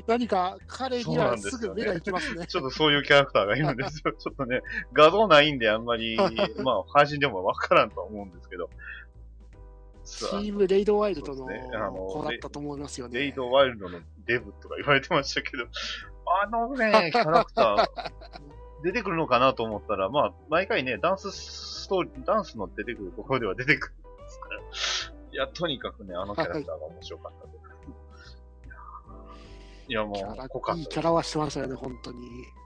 [0.08, 2.46] 何か彼にはすぐ目が行きますね。
[2.48, 4.14] ちょっとそういうキャラクターがいるんですよ。
[4.18, 4.62] ちょっとね、
[4.94, 8.70] 画像ないんであんまり、まあ、配信でもわからんとは思うんですけど。
[10.04, 13.20] チームレイドワイルドの子だったと思いますよね。
[13.20, 15.66] レイドワイルドのデブとか言われてましたけど、
[16.44, 17.88] あのね、キャラクター、
[18.84, 24.62] 出てくるのかなと思ったら、まあ、毎回ね、ダンスストーリー、ダンスの出てくるところでは出てくるんですから。
[25.34, 27.58] いや、とにかくね、あのキャラクターが面白かったです。
[29.90, 32.20] いや、もう、濃かったいいキャラはしてましたよね、本当に。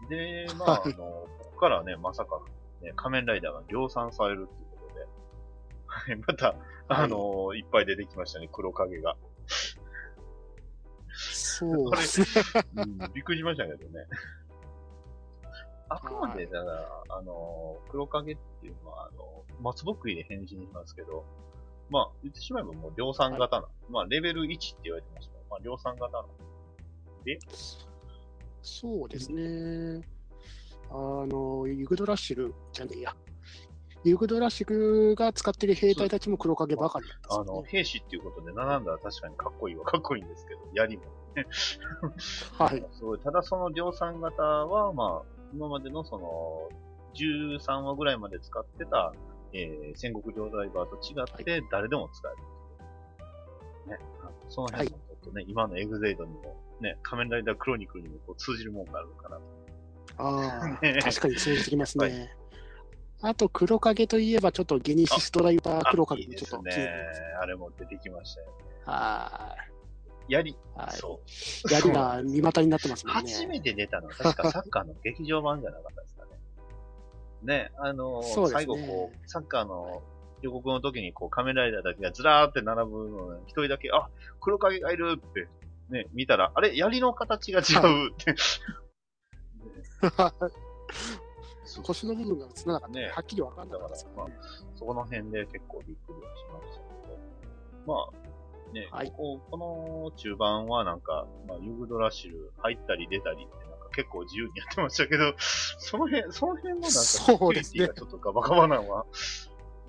[0.10, 2.42] で、 まあ、あはいの、ここからね、まさか、
[2.82, 5.08] ね、仮面ライダーが量産されるっていうことで、
[5.86, 6.56] はい、また、
[6.88, 9.16] あの、いっぱい出てきましたね、黒影が。
[11.14, 12.26] そうですね。
[12.76, 14.08] うん、びっくりしましたけどね。
[15.94, 21.26] あくまで、だから、あの、黒影っていうのは、あの、松ぼっくりで変身しますけど、
[21.90, 26.26] まあ、言ってしまえばもう量産型な、まあ、レベル1って言われてましたまあ、量産型な
[28.62, 30.02] そうですね。
[30.90, 33.16] あの、ユグドラッシュじゃねえや。
[34.04, 37.64] ユグドラッシュが使ってる兵隊たちも黒影ばかりだったあの。
[37.64, 41.04] 兵士っていうことで並んだら確かにかっこいいはかっこいいんですけど、槍も
[41.36, 41.46] ね。
[42.58, 42.84] はい。
[42.92, 43.20] すごい。
[43.20, 46.70] ただその量産型は、まあ、今までのその、
[47.14, 49.14] 13話ぐらいまで使ってた、
[49.54, 53.98] えー戦国ドライバーと違って、誰でも使える。
[53.98, 54.00] ね。
[54.50, 59.42] その辺もちょっとね、今のエグゼイドにも、ね、仮面ライダークロニクルにもこう通じるもんがあるのかなと。
[60.18, 62.34] ああ、 ね確かに通じてきますはね。
[63.22, 67.22] あと、黒影といえば、ちょっとゲニシスドライバー黒影もちょっとすね気になります。。
[67.42, 68.48] あれも出てきましたよ。
[68.86, 69.56] は
[70.32, 70.58] 槍、い。
[70.76, 70.92] はい。
[70.92, 71.20] そ
[71.66, 71.72] う。
[71.72, 73.32] 槍が味方になってますもんね。
[73.34, 76.32] 初めて出たのは確かサッカーの劇場版じゃなかったですかね。
[77.44, 80.02] ね、あのーね最後こう、サッカーの
[80.42, 84.08] 予告の時にこう仮面ライダーだけがずらーって並ぶのに、一人だけ、あ、
[84.40, 85.48] 黒影がいるって、
[85.90, 88.36] ね、見たら、あれ、槍の形が違うって。
[91.84, 94.34] 腰の部分が映らなかった、ねはっきりわかんなかったからね。
[94.76, 97.32] そこの辺で結構びっくりはしましたけど。
[97.88, 98.21] まあ、
[98.72, 99.12] ね、はい。
[99.12, 107.90] こここの中盤はなんか、まあ、ユグドラシル入ったり出たりってなんか結構自由にやってましたけど、 その辺、その辺のなんか、そうですね。
[107.90, 109.06] ちょっとガバガバなのは、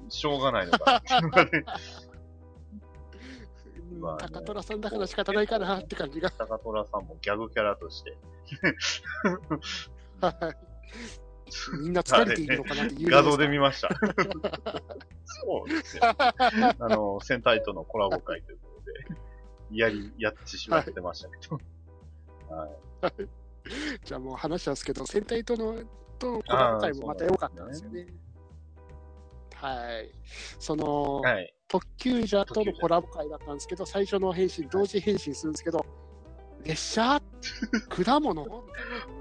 [0.09, 1.51] しょうがないのかなっていうのがね、
[3.93, 4.29] うんまあね。
[4.33, 6.31] 高虎さんだから仕方ないかなって感じが。
[6.31, 8.17] 高虎さんもギャグキャラとして、
[10.21, 10.73] はい。
[11.83, 13.91] みんな疲れているのかなっていう、画像で見ました。
[15.25, 16.03] そうですよ。
[16.05, 16.35] あ
[16.81, 18.72] の、戦隊とのコラボ会ということ
[19.71, 21.61] で、やり、やってしまってましたけど。
[22.55, 23.29] はい。
[24.05, 25.83] じゃあもう話はですけど、戦隊との
[26.19, 28.07] とのコラボ会もまた良かったんですよね。
[29.55, 30.11] はい。
[30.59, 31.55] その、はい。
[31.69, 35.87] 特急ジャとのコラボ会だったんですけど、最初の変身、同時変身するんですけど、
[36.65, 37.21] 列車？
[37.89, 38.45] 果物？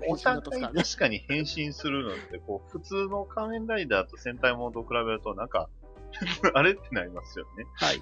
[0.01, 0.61] 変お互い。
[0.61, 5.69] 確かに変身するのって、こう、普通の仮面ライダーと戦隊ものと比べると、なんか、
[6.53, 7.65] あれってなりますよね。
[7.75, 7.99] はい。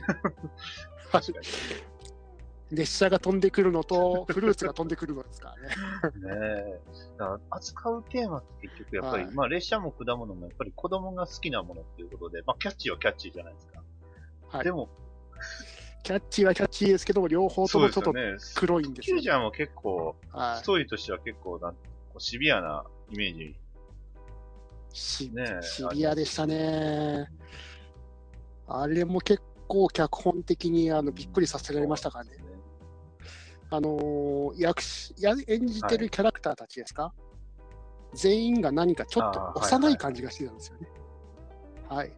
[2.72, 5.56] 列車が飛んでくるのと、フルーツが飛んでくるのですか
[6.02, 6.14] らね。
[6.16, 6.24] に。
[6.24, 6.80] ねえ。
[7.50, 13.82] 扱うテーマって結局やっぱり、はいまあ列車も果物もやっぱり子供が好きなものっていうことで、まあキャッチーはキャッチーじゃないですか。
[14.50, 14.90] はいでも、
[16.04, 18.14] キャッチーはキャッチーですけども、両方ともちょっと。
[18.56, 19.22] 黒いんですよキュー。
[19.24, 21.78] ジャーも結構、はストーリーとしては結構なん、こ
[22.18, 23.44] うシビアなイメージ。
[23.46, 23.56] い。
[24.92, 27.28] しねえシビアでしたね。
[28.68, 32.32] あれも結構脚本的にあのびっくりさせられましたからね。
[33.72, 37.14] あのー役しや演じてるキャラクターたちですか、
[38.14, 40.90] 全員が何かちょっと幼い感じがしてたんですよね。
[41.88, 42.12] はい。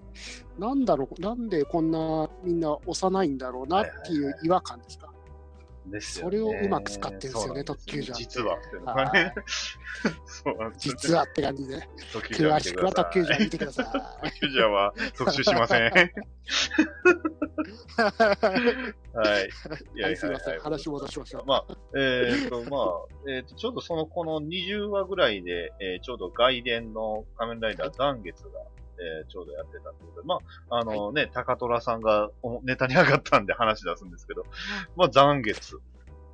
[0.57, 5.11] なんだろう、なんでこんなみんな幼いんだろうなっていう違和感ですか？
[5.87, 6.37] ですよね。
[6.37, 9.33] それをうまく使ってるんですよね特急ジャーって実はっていうのがね。
[10.25, 13.83] そうな実はって感じで、詳しくは特急ジャー見てくださ
[14.23, 15.81] 特急ジャーは特集しません。
[15.83, 16.13] はい。
[19.95, 20.01] い。
[20.03, 21.45] はい、すみません、話戻しましょう。
[21.45, 28.49] まあ、えっ、と、まあ、えっ、と、ちょうどその、この20話ぐらいで、えーちょうど外伝の仮面ライダー残月が
[28.99, 30.39] えーちょうどやってたってことで、ま
[30.69, 34.45] あ、あのね、高虎さんがおネタに上がったんで話出すんですけど、
[34.95, 35.79] まあ、残月。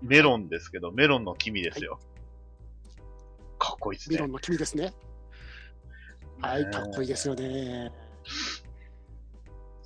[0.01, 1.99] メロンですけど、メロンの黄身ですよ。
[3.57, 4.31] かっこいいですねメロン。
[4.31, 4.93] の君ですね。
[6.41, 7.91] はい、かっこいいですよね。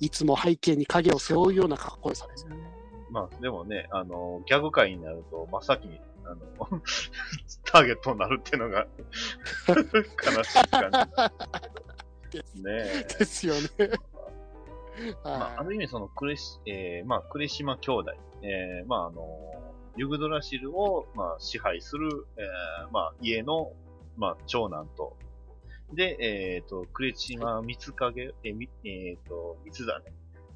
[0.00, 2.56] いつも背景に影を背負うようなかっこよさですよね。
[3.10, 6.40] まあ、でもね、あの、ギャグ界になると、真っ先に、あの、
[7.64, 8.86] ターゲットになるっていうのが、
[9.68, 10.98] 悲しい感じ
[12.32, 12.62] ですね。
[12.64, 13.18] え。
[13.18, 13.68] ですよね。
[15.24, 18.12] まあ、あはる意味そのクレシ、えー、まあ、呉島兄弟、
[18.42, 23.72] えー、まあ、あの、ユグドラシルを、まあ、支配する、えー、まあ、家の、
[24.16, 25.16] まあ、長男と、
[25.92, 29.84] で、えっ、と、呉島三影、えー、みえっ、と、三種、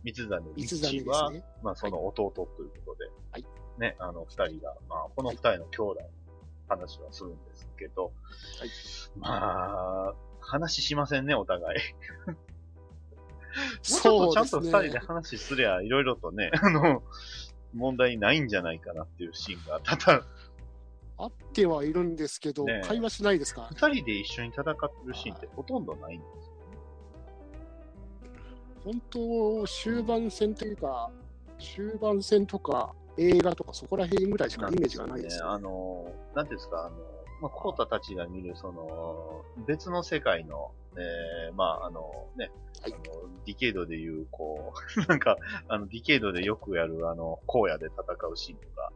[0.02, 0.62] 三種い。
[0.62, 1.44] 三つ種は、ね。
[1.62, 3.46] まあ、その弟ということで、はい
[3.78, 6.08] ね、あの、二人が、まあ、この二人の兄弟の
[6.68, 8.12] 話はするんですけど、はい
[9.18, 10.14] まあ、
[10.46, 11.80] 話しませんね、お互い。
[13.82, 14.98] そうちゃんと二人で。
[14.98, 17.02] 話すりゃ、いろいろとね、 あの、
[17.74, 20.24] 問題ないんじゃないかなっていうシーンが、ただ、
[21.18, 23.68] あってはいるんですけど、ねえ会話しないですか？
[23.70, 24.72] 二人で一緒に戦って
[25.06, 26.52] るシーンってほとんどないんですよ。
[28.84, 31.10] 本当、終盤戦というか、
[31.58, 35.42] 終盤戦とか映画とかそこら辺ぐらいしかイメージがないですね。
[35.46, 35.50] よ。
[35.52, 36.96] あの、なんていうんですか、あの、
[37.40, 42.50] まあ、コータたちが見る、その、別の世界の、えー、まあ、あの、ね、
[42.82, 42.94] はい。
[42.94, 45.36] あの、ディケイドでいう、こう、 なんか、
[45.68, 48.92] あの、ディケイドでよくやる、あの、荒野で戦うシーンとか、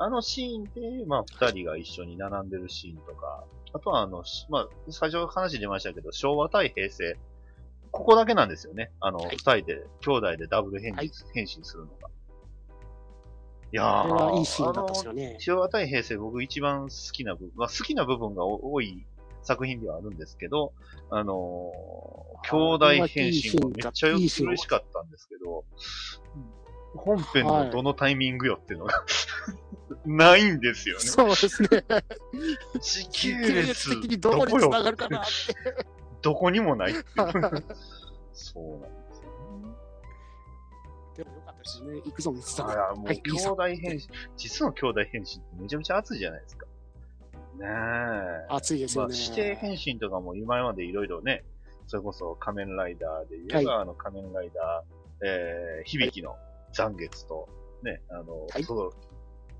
[0.00, 7.18] あのシーンで、まあ、二人が一緒に並んでるシーンとか、あとは、あの、しまあ、最初話出ましたけど、昭和対平成、
[7.90, 8.92] ここだけなんですよね。
[9.00, 9.36] あの、はい。
[9.36, 11.10] 二人で、兄弟でダブル変身,、はい。
[11.34, 12.07] 変身するのが。
[13.72, 15.36] いやー、これはいいシーンだったですよね。
[15.40, 19.04] 昭和対平成僕一番好きな部分、まあ、好きな部分が多い
[19.42, 20.72] 作品ではあるんですけど、
[21.10, 25.64] あのー、兄弟変身がめっちゃよいいシーン嬉しかったんですけど、
[26.96, 29.04] 本編のどのタイミングよっていうのが、
[30.06, 31.00] ないんですよね。
[31.02, 31.68] そうですね。
[32.80, 35.86] 時系系列列的にどこによ繋がるかなって。
[36.22, 36.94] どこにもない。
[38.32, 39.07] そうなんで。
[41.68, 42.00] ですね。
[42.04, 42.70] 行くぞ、水さん。
[42.70, 44.02] あら、もうはい兄弟変身、
[44.36, 46.66] 実の兄弟変身ってめちゃめちゃ熱いじゃないですか。
[46.66, 47.66] ねえ。
[47.66, 49.14] まあ、熱いですよね。
[49.16, 51.44] 指定変身とかも今までいろいろね、
[51.86, 56.36] それこそ仮面ライダーで言えば、あの仮面ライダー、えー、響きの
[56.72, 57.48] 残月と、
[57.82, 58.92] ね、あの、はいとどろ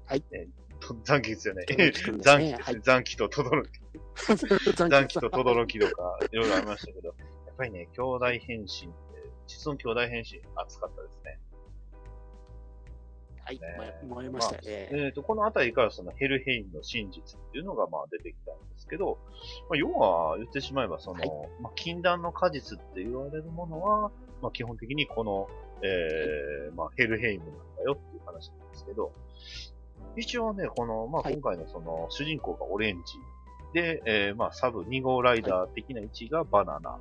[0.04, 0.48] はいえー
[0.80, 3.70] と残月じゃない、轟くんです残気ねはい残気ととどろき、
[4.76, 7.14] 残残気ととどろきとか、いろいろありましたけど、や
[7.52, 8.88] っぱりね、兄弟変身って、
[9.46, 11.38] 実の兄弟変身、熱かったですね。
[13.48, 14.88] はい、ましたよね。
[14.92, 19.18] えっ、と、このあたりからそのヘルヘインの真実っていうのがまあ出てきたんですけど、
[19.68, 21.30] まあ、要は言ってしまえばその、はい
[21.62, 24.10] まあ、禁断の果実って言われるものは、
[24.42, 25.48] まあ、基本的にこの、
[25.82, 29.12] えーまあ、ヘルヘイムなんだよっていう話なんですけど、
[30.16, 33.14] 一応ね、この、まあ、はい今回のその、主人公がオレンジ
[33.72, 36.98] で、えーまあ、サブ2号ライダー的な位置がバナナ。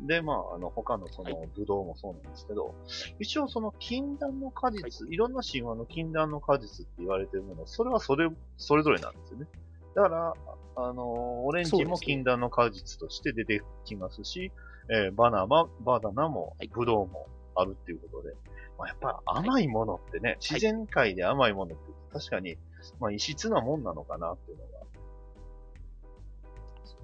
[0.00, 2.74] で、まあ、あの、他のそはの、ブドウもそうなんですけど、
[3.18, 9.46] 一応その禁断の果実、い、ろんな神話の禁断の果実って言われてるもの、それはそれ、それぞれなんですよね。
[9.94, 10.34] だから、
[10.76, 14.50] あの、オレンジも禁断の果実として出てきますし、
[14.90, 18.34] えーバナナ、バナナもはい、ブドウもあるっていうことで、
[18.78, 22.56] まあ、やっぱ甘いものってね、自然界で甘いものって確かに、
[23.00, 24.70] まあ、異質なもんなのかなっていうのが、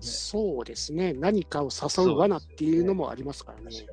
[0.00, 1.12] そうですね。
[1.12, 3.64] 何かを誘う罠っていうのもありますからね。
[3.64, 3.92] 確か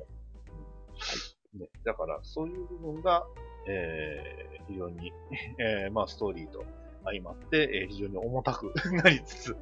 [1.54, 1.60] に。
[1.60, 3.26] ね、だから、そういう部分が、
[3.66, 5.12] えー、非常に、
[5.58, 6.64] えー、まあ、ストーリーと
[7.04, 9.56] 相まって、えー、非常に重たく なりつつ。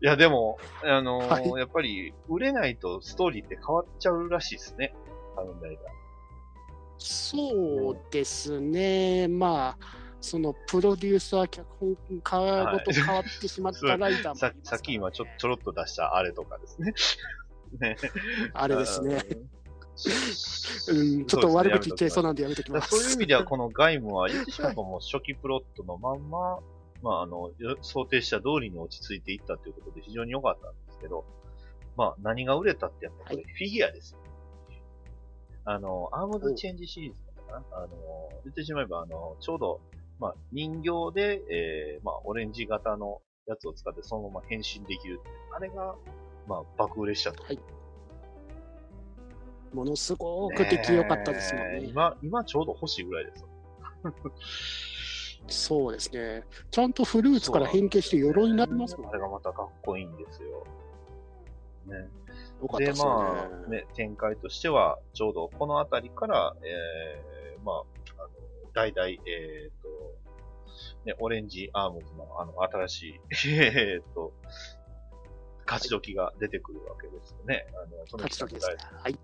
[0.00, 4.94] いや、でも、あのーはいやっぱり、売れないとストーリーって変わっちゃうらしいですね。
[5.36, 5.84] 仮面ライダー。
[6.98, 9.28] そうですね。
[9.28, 16.94] まあ、そのプロデューサー、脚本家ごと変わってしまったライダーもあささっき今ちょちょろっと出したあれとかですね。
[17.80, 17.96] ね
[18.54, 19.22] あれですね。
[20.88, 20.98] うん。
[20.98, 22.88] うん、ちょっと悪口言っちゃいそうななんでやめときます。
[22.90, 26.60] そういう意味では、この鎧武は、言ってしまえばもう初期プロットのまんま、
[27.02, 31.24] まあ、あの、よ想定した通りに落ち着いていったということで非常に良かったんですけど、
[31.96, 34.18] まあ、何が売れたってやっぱこれ、フィギュアですよ。
[35.64, 37.88] あの、アームズチェンジシリーズだったかなあの、
[38.44, 39.80] 言ってしまえば、あの、ちょうど、
[40.22, 45.96] まあ、人形で、えー、まあ、オレンジ型のやつを使ってそのまま変身できるってあれが、
[46.46, 47.42] まあ、爆売れしたと。
[49.74, 51.80] ものすごく出来良かったですもんね。
[51.80, 53.48] ねえ今、今ちょうど欲しいぐらいですよ。
[55.48, 56.44] そうですね。
[56.70, 60.64] ちゃんとフルーツから変形して鎧になりますもんあれがまたかっこいいんですよ。
[61.86, 61.96] ね。
[61.96, 63.78] で、よかったでまあ、ね。
[63.78, 67.91] ね、展開としては、ちょうどこのあたりから、えー、まあ、
[68.74, 69.88] あの、代々、えーと、
[71.04, 73.20] ね、オレンジアームズの、あの、新しい、
[73.54, 74.32] えーと、
[75.66, 77.66] 勝ち時が出てくるわけですよね。
[77.74, 78.76] あの、その勝ち時ですね。
[78.76, 79.02] はい。
[79.02, 79.18] はい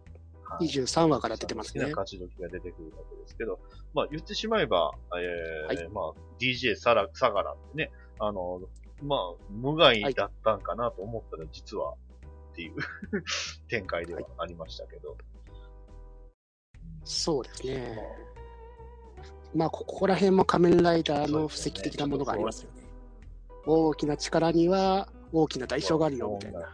[0.60, 1.84] 23話から出てますね。
[1.90, 3.60] 勝ち時が出てくるわけですけど、
[3.92, 8.62] まあ言ってしまえば、えーはいまあ DJ サラ、サガラってね、あの、
[9.02, 9.18] まあ
[9.50, 11.94] 無害だったんかなと思ったら実は
[12.52, 12.76] っていう
[13.68, 15.18] 展開ではありましたけど、
[17.04, 17.94] そうですね。
[17.96, 18.06] まあ、
[19.54, 22.82] ここら辺も仮面ライダーの布石的なものがありますよね。
[23.66, 26.60] 大きな力には大きな代償があるよ、みたいな。
[26.60, 26.70] 感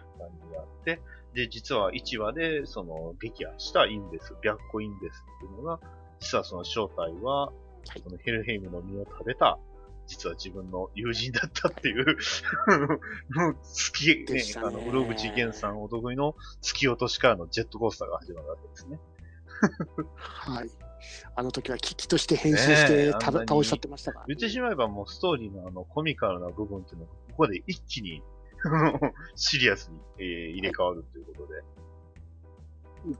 [0.49, 1.01] じがあって、
[1.35, 5.81] で、実は1話で、その、撃破したインベス、白虎インベスっていうのが、
[6.21, 7.53] 実はその正体は、は
[7.97, 9.59] いそのヘルヘイムの実を食べた、
[10.07, 12.17] 実は自分の友人だったっていう、
[13.35, 18.99] もう、突き、ねあの、うろぶちげんさんお得意の突き落としからのジェットコースターが始まるわけですね。
[20.15, 20.71] はい。
[21.37, 28.23] あの時は危機として変身してたね倒しちゃってましたから、言ってしまえばもうストーリーのあの、コミカルな部分っていうのが、ここで一気に、
[29.37, 31.63] シリアスに、えー入れ替わるということで、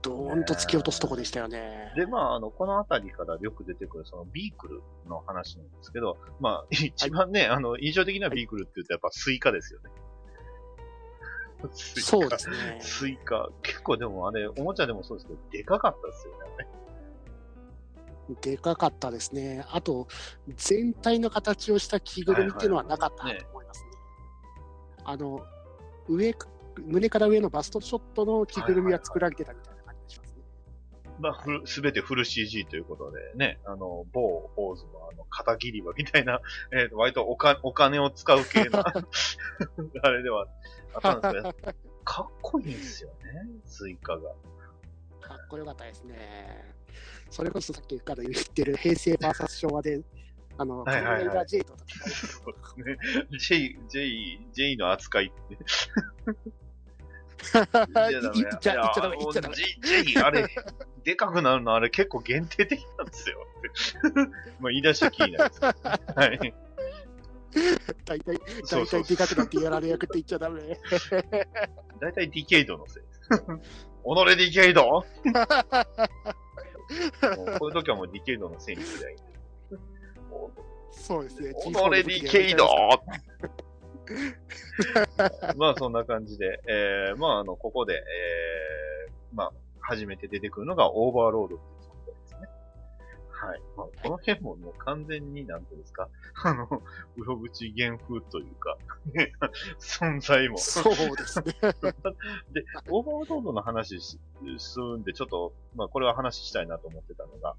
[0.01, 1.91] ドーンと突き落とすとこでしたよね。
[1.95, 9.91] で、まあ、あの、このあたりからよく出てくる、そのビークルの話なんですけど、まあ、一番ね、あの、印象的なビークルって言うとやっぱスイカですよね。
[11.71, 12.55] スイカそうですね。
[12.81, 13.49] スイカ。
[13.61, 16.67] 結構でもあれ、おもちゃでもそうですけど、でかかったですよね。
[18.41, 19.65] でかかったですね。
[19.69, 20.07] あと、
[20.55, 23.87] 全体の形をした着ぐるみっていうのはなかったなと思いますね。
[25.03, 25.45] あの、
[26.07, 26.33] 上、
[26.85, 30.41] 胸から上のバストショットの着ぐるみは作られてたみたいな感じがしますね。
[31.19, 38.83] まあ、すべてフル CG ということでね、あの、某オーズのあの、肩切り場みたいな、えー、割とおかお金を使う系な、
[40.01, 40.47] あれでは
[40.95, 41.73] あったんですけど、
[42.03, 43.15] かっこいいんですよね、
[43.65, 44.31] スイカが。
[45.27, 46.75] かっこよかったですね。
[47.29, 50.01] それこそさっきから言ってる平成 VS 昭和で、
[50.57, 52.09] あの、はいはいはい仮面ラ J と戦う。
[52.09, 52.97] そうで
[53.39, 53.69] すね。
[53.69, 55.57] J、J、J の扱いって。
[57.53, 59.55] 言っちゃダメ、言っちゃダメ。
[59.55, 60.47] J、あれ、
[61.03, 63.45] でかくなるのあれ結構限定的なんですよ。
[64.59, 66.21] まあ言い出した気になるんですけど。
[66.21, 66.53] はい。
[68.05, 70.61] 大体、大体でかくなってやられ役って言っちゃダメ。
[71.99, 73.03] 大体ディケイドのせい
[74.25, 74.51] です。
[74.51, 74.83] 己ディケイド
[77.59, 79.15] こういう時はもうディケイドのせいにすり
[80.91, 81.53] そうですね。
[81.53, 82.67] 己ディケイド
[85.57, 91.59] まあそんな感じで、えー、まああの、ここで、えー、まあ、初めて出てくるのがオーバーロードっ。
[93.45, 93.61] はい。
[93.77, 96.09] まあ、この辺ももう完全になんていうんですか、
[96.43, 96.67] あの、
[97.17, 98.77] うろぶち原風というか、
[99.13, 99.33] ね
[99.79, 100.57] 存在も。
[100.57, 101.45] そうですね。
[102.51, 104.19] で、オーバーロードの話し
[104.57, 107.55] するんで、ちょっと、まあこれは話したいなと思ってたのが、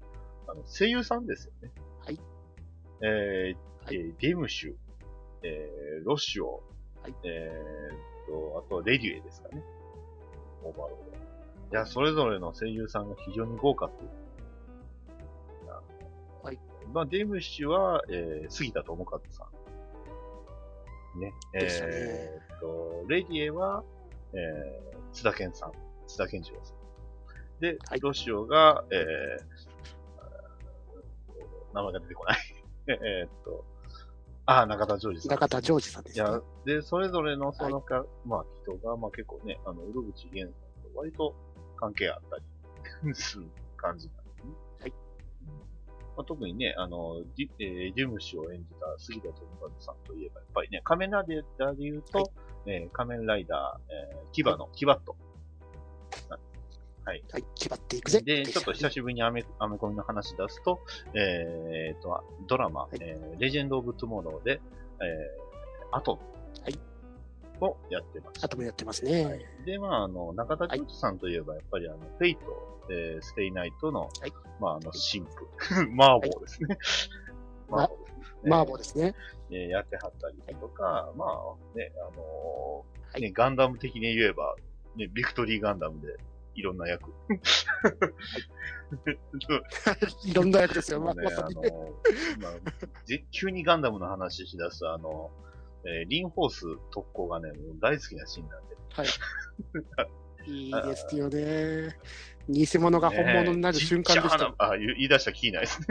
[0.47, 1.71] あの、声優さんですよね。
[1.99, 2.19] はい。
[3.01, 4.75] えーはいえーデムシュ、
[5.43, 6.61] えーロシオ、
[7.01, 9.63] はいえーっと、あと、レデュエですかね。
[10.63, 11.17] オーバーロード。
[11.71, 14.26] いや、それぞれの声優さんが非常に豪華っていう。
[16.97, 17.05] はい。
[17.05, 19.47] まあ、デムシュは、えー、杉田智和さ
[21.15, 21.19] ん。
[21.19, 21.33] ね。
[21.53, 23.83] でしたねえーっと、レディエは、
[24.33, 25.71] えー、津田健さん。
[26.07, 26.77] 津田健次郎さん。
[27.59, 28.99] で、はいロシオが、えー、
[31.73, 32.37] 名前が出てこない。
[32.87, 33.65] えーっと、
[34.45, 35.31] あ、中田ジョージさん。
[35.31, 36.25] 中田ジョージさんですね。
[36.25, 41.35] いや、で、それぞれのそのか、まあ人が、まあ結構ね、あの、うろぶちげんさんと割と
[41.75, 42.37] 関係あった
[43.03, 43.45] り する
[43.75, 44.09] 感じ
[46.17, 51.25] まあ、特にね、あの、ディ、えー、デムシュを演じた杉田智和さんといえば、やっぱりね、仮面ライ
[51.59, 52.27] ダーで言うと、はい
[52.69, 55.15] えー仮面ライダー、えー、キバの、キバット。
[57.05, 57.23] はい、
[57.55, 58.21] 決まっていくぜ。
[58.21, 60.81] で、ちょっと久ししぶりにアメ、アメコミの話出すと、
[61.13, 64.59] えー、と、ドラマ、いえーレジェンド・オブ・トゥモローで、
[64.99, 66.19] えー、アト
[66.63, 66.77] はい
[67.61, 68.45] ムをやってました。
[68.45, 69.25] アトムやってますね。
[69.25, 72.41] はいで、まあ、あの、中田ジョージさんといえば、やっぱりあの、フェイト、
[72.89, 74.09] えー、ステイナイトの、はい
[74.59, 75.47] まあ、あの、神父、
[75.91, 76.77] マーボーですね。
[77.69, 78.49] まマーボーですね。
[78.49, 79.15] マーボーですね。
[79.51, 81.27] えーやってはったりとか、まあ、
[81.77, 82.25] ね、あのー
[83.13, 84.55] はいね、ガンダム的に言えば、
[84.95, 86.17] ね、ビクトリーガンダムで、
[86.55, 87.11] いろんな役。
[90.25, 90.99] いろんな役ですよ。
[90.99, 91.51] まもうね、あのあ
[92.41, 92.53] まあ、
[93.05, 95.31] 絶急にガンダムの話し出すと、あの、
[95.85, 98.75] えーリンホース特攻がね、もう大好きなシーンなんで。
[98.89, 99.07] はい。
[100.49, 101.97] いいですよね。
[102.49, 104.53] 偽物が本物になる瞬間でした。
[104.57, 105.87] あ、言い出したきりないですね。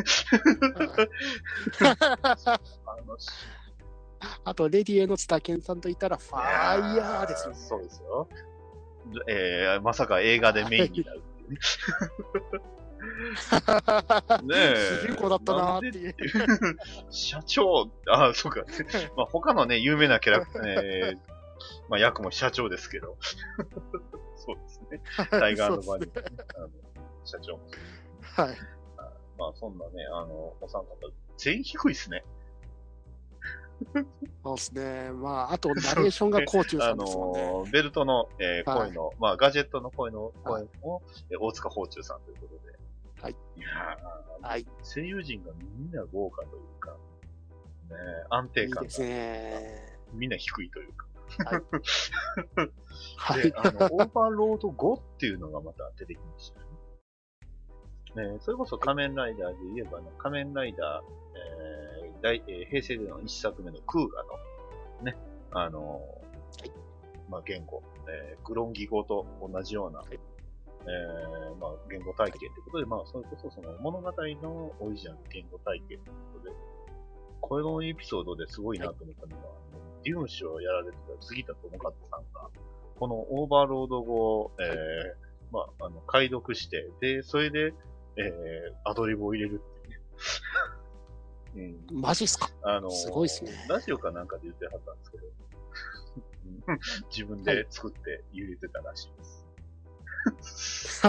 [4.45, 7.59] あと、レディエのツタケンさんといたら、ファイヤーですよね。
[7.59, 8.29] そうですよ。
[9.29, 11.59] えー、まさか映画でメインになるってね。
[14.43, 14.75] ねえ。
[15.05, 16.15] 主人公だったなーっていう。
[17.11, 18.65] 社長、あ、そうか。
[19.17, 21.19] まあ、他のね、有名なキャラクター、えー、
[21.89, 23.17] まあ、役も社長ですけど。
[24.47, 25.01] そうですね。
[25.31, 26.69] タイガーバニー、ね、あの
[27.25, 27.65] 社長も。
[28.23, 28.57] はい。
[29.39, 30.97] まあ、そんなね、あの、お三方、
[31.37, 32.25] 全員低いですね。
[34.43, 35.11] そうですね。
[35.13, 37.47] まあ、あと、ナレーションがコーチューさあんですもんね。
[37.47, 42.79] の、ベルトの、えーはい声の、まあ、ガジェットの声の声も、えー大塚宝中さんということで。
[43.21, 43.33] はい。
[43.57, 44.67] いやーはい。
[44.83, 47.97] 声優陣がみんな豪華というか、ね、
[48.31, 49.99] 安定感がいいですね。
[50.13, 51.06] みんな低いというか。
[53.17, 53.43] はい。
[53.51, 56.67] で、あの、オーバーロード5っていうのがまた出てきましたよ
[58.27, 58.33] ね。
[58.33, 61.05] ねそれこそ仮面ライダーで言えばね、仮面ライダー、
[61.37, 65.17] えー大えー平成での一作目のクーガの、ね、
[65.51, 66.71] あのー
[67.31, 74.13] まあ、言語、えーグロンギ語と同じような、いえーまあ、言語体系ということで、まあ、それこそその物語
[74.43, 75.99] のオリジナル言語体系という
[76.33, 76.57] ことで、
[77.41, 82.49] このエピソードですごいなと思ったのが、あのデューン氏をやられてた杉田智和さんが、
[82.99, 87.75] このオーバーロード語を、えーまあ、あの、解読して、で、それで、
[88.17, 91.81] えーアドリブを入れるっていうね。
[91.91, 92.01] うん。
[92.01, 92.49] マジっすか？
[92.63, 95.27] あのーすごいっすねラジオかなんかで言ってはったんですけど、
[96.69, 96.79] う ん
[97.11, 99.45] 自分で作って入れてたらしいです。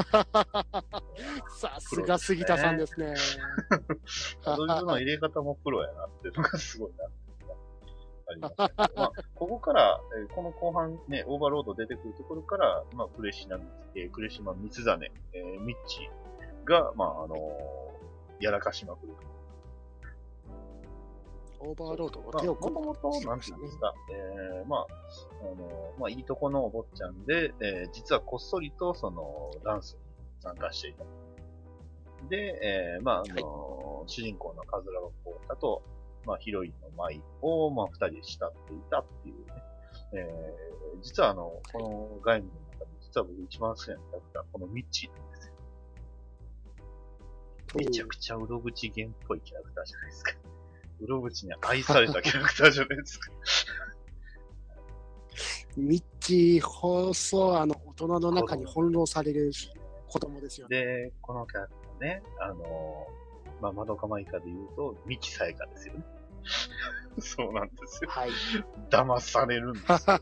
[1.60, 3.14] さすが杉田さんですね。
[4.45, 7.16] アドリブの入れ方もプロやなっていうのがすごいなって
[8.30, 13.57] ありましたけど、まあ、ここから、えーこの後半ね、オーバーロード出てくるところから、まあ、クレシナ、
[13.95, 16.09] えー、クレシマミツザネ、えーミッチ
[16.65, 17.97] が、まあ、あのー
[18.39, 19.13] やらかしまくる。
[21.59, 24.88] オーバーロードまあ、の手をもともと、なんていうんですか、えー、まあ、
[25.41, 29.99] あの、まあ、いいとこのお坊ちゃんで、えー、実はこっそりと、その、ダンスに
[30.41, 31.03] 参加していた。
[32.30, 35.82] で、えー、まあ、あの、主人公のカズラがこうだと、
[36.28, 39.53] まあ、ヒロインの舞を、まあ、二人で慕っていたっていうね。
[40.13, 45.53] えー、実はあの、このガイムの中で、実は僕一番好きなキャラクター、このミッチーなんですよ。
[47.75, 50.34] めちゃくちゃうろぶち源っぽいキャラクターじゃないですか。
[50.99, 53.32] うろぶちに愛されたキャラクターじゃないですか。
[55.78, 59.53] ミッチー放送、あの、大人の中に翻弄される
[60.07, 60.78] 子供ですよね。
[60.78, 66.03] で、このキャラクターね、あのー、まあ、まどかマイカで言うと、ミキサヤカですよね。
[67.20, 68.10] そうなんですよ。
[68.10, 68.30] はい。
[68.89, 70.20] 騙されるんですよ、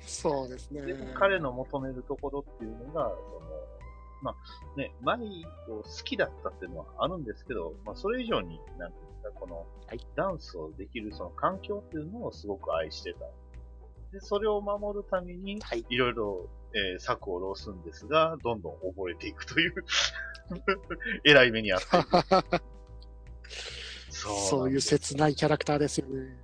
[0.00, 0.82] そうですね。
[0.82, 3.46] でも彼の求めるところっていうのが、その、
[4.22, 13.20] まあ、ね、マイを好きだったっていうのはあるんですけど、まあ、それ以上に、なんていうんですか、このはい、ダンスをできるその環境っていうのをすごく愛してた。
[14.12, 15.84] で、それを守るために、はい。
[15.88, 19.74] いろいろ、えー策を浪すんですが、どんどん溺れていくという、
[21.24, 22.62] 偉い目にあっていく。
[24.16, 26.36] そうそういう切ないキャラクターですよね。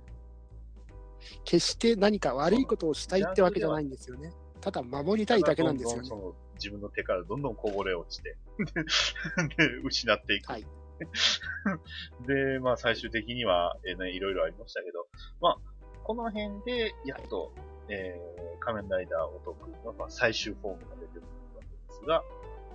[1.43, 4.31] 決して何か悪いことをしたいってわけじゃないんですよね。
[4.61, 6.19] ただ守りたいだけなんですよねどん。
[6.19, 8.37] どんその自分の手からどんどんこぼれ落ちて、
[9.57, 10.51] で、失っていく。
[10.51, 10.65] はい
[12.27, 15.07] で、まあ最終的には、えーね、いろいろありましたけど、
[15.41, 15.57] まあ、
[16.03, 17.51] この辺で、やっと、
[17.89, 21.21] えー、仮面ライダーお得の、まあ、最終フォームが出てくる
[21.55, 22.23] わけですが、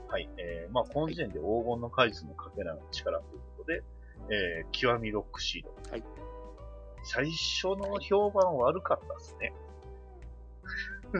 [0.08, 3.82] はい、えー、まあ、この時点で黄金の果実のかけらの力ということで、
[4.30, 5.90] えー、極みロックシード。
[5.90, 6.04] はい
[7.04, 9.54] 最初の評判悪かったですね。
[11.14, 11.18] う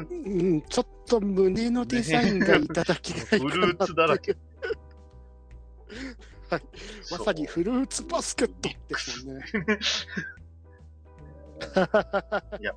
[0.56, 4.36] ん、ちょっと胸のデザインがいただきたいフルーツだらけ。
[6.50, 6.62] はい
[7.10, 9.44] まさにフルーツバスケットですもんね。
[12.60, 12.74] いや、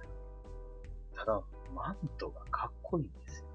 [1.16, 1.42] ただ、
[1.74, 3.46] マントがかっこいいんですよ。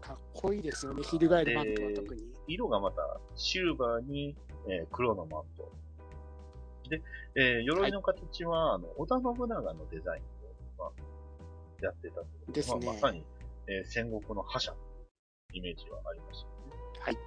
[0.00, 2.34] かっこいいですよね、翻るマントはで特に。
[2.46, 4.36] 色がまたシルバーに、
[4.68, 5.72] えー黒のマント。
[6.88, 7.02] で、
[7.34, 10.22] えー鎧の形は、あの、織田信長のデザイン
[10.80, 10.90] を、まあ、
[11.82, 13.24] やってたとですねまあ、まさに、
[13.66, 14.74] えー戦国の覇者
[15.52, 17.00] イメージはありましたよね。
[17.00, 17.18] はい。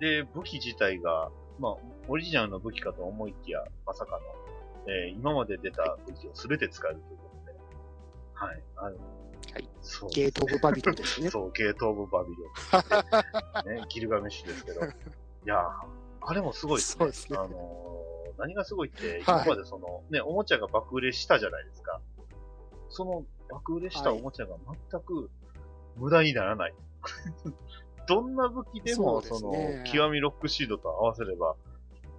[0.00, 1.76] で、武器自体が、まあ、
[2.08, 4.18] オリジナルの武器かと思いきや、まさかの、
[4.92, 7.58] えー今まで出た武器を全て使えるということで、
[8.34, 8.62] はい。
[8.76, 8.96] あの
[9.52, 9.68] はい。
[9.82, 11.28] そうゲート・オブ・バビロンですね。
[11.30, 12.30] そう、ゲート・オブ・バビ
[13.64, 13.76] ロン。
[13.80, 14.80] ね、ギルガメッシュですけど。
[14.84, 14.88] い
[15.46, 16.98] やーあれもすごいですね。
[16.98, 17.92] そうですねあのー
[18.38, 22.00] 何がすごいって、はい今までその、ね、おもちゃが爆売れしたじゃないですか。
[22.88, 24.56] その爆売れしたおもちゃが
[24.90, 25.30] 全く
[25.96, 26.74] 無駄にならない。
[28.08, 31.54] どんな武器でも、そねの、極みロックシードと合わせれば、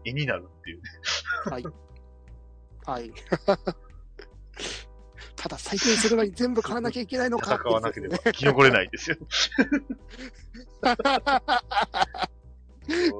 [0.06, 0.89] 絵になるっていうね。
[1.45, 1.66] はい。
[2.86, 3.12] はい。
[5.36, 9.18] ただ再建するのに全部買わなきゃいけないのか戦わなければ生き残れないですよ。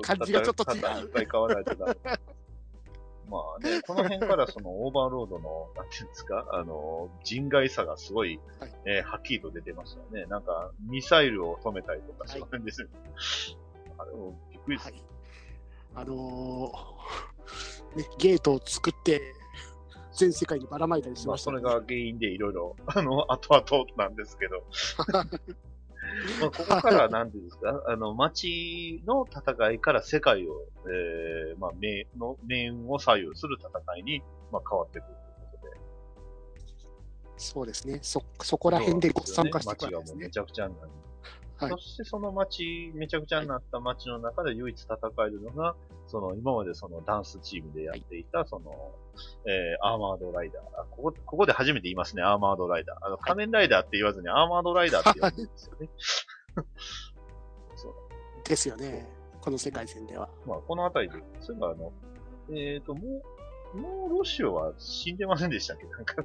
[0.02, 1.98] 感じがちょっと違ういっぱい買わないとダメ。
[3.30, 10.26] まあね、この辺からその オーバーロードの、なんていうんですか、あの、人外さがすごい、はいえーはっきりと出てましたよね。
[10.26, 12.88] なんか、ミサイルを止めたりとかしてるんですよ。
[13.98, 15.04] あれもびっくりですはい。
[15.96, 19.22] あのーね、ゲートを作って、
[20.16, 24.64] 全世界にばらまいたりしまあ、ましたね、それが原因でいろいろ、あの、後々なんですけど。
[26.42, 35.78] まあ、ここから、なんていうんですか、 あの、街の戦いから世界を、えー、まあ、命の、命運を左右する戦いに、まあ、変わってくるということで。
[37.38, 38.00] そうですね。
[38.02, 40.30] そ、そこら辺でご参加してくるわけですね街がもうめ。
[40.30, 40.92] ちゃくちゃになり、
[41.64, 45.76] はいそしてその街、めちゃくちゃになった街の中で唯一戦えるのが、
[46.08, 48.92] その今までそのダンスチームでやっていた、その、
[49.46, 50.64] えー、アーマードライダー。
[50.82, 53.06] あここ、ここで初めて言いますね、アーマードライダー。
[53.06, 55.90] あの、仮面ライダーって言わずにアーマードライダーって呼んでるんですよね。
[57.76, 57.94] そう。
[58.48, 59.08] ですよね。
[59.42, 60.30] この世界線では。
[60.46, 61.92] まあ、このあたりで、そういえばあの、
[62.52, 63.22] えっ、と、も
[63.74, 65.86] う、もうロシオは死んでませんでしたっけ？
[65.88, 66.16] なんか、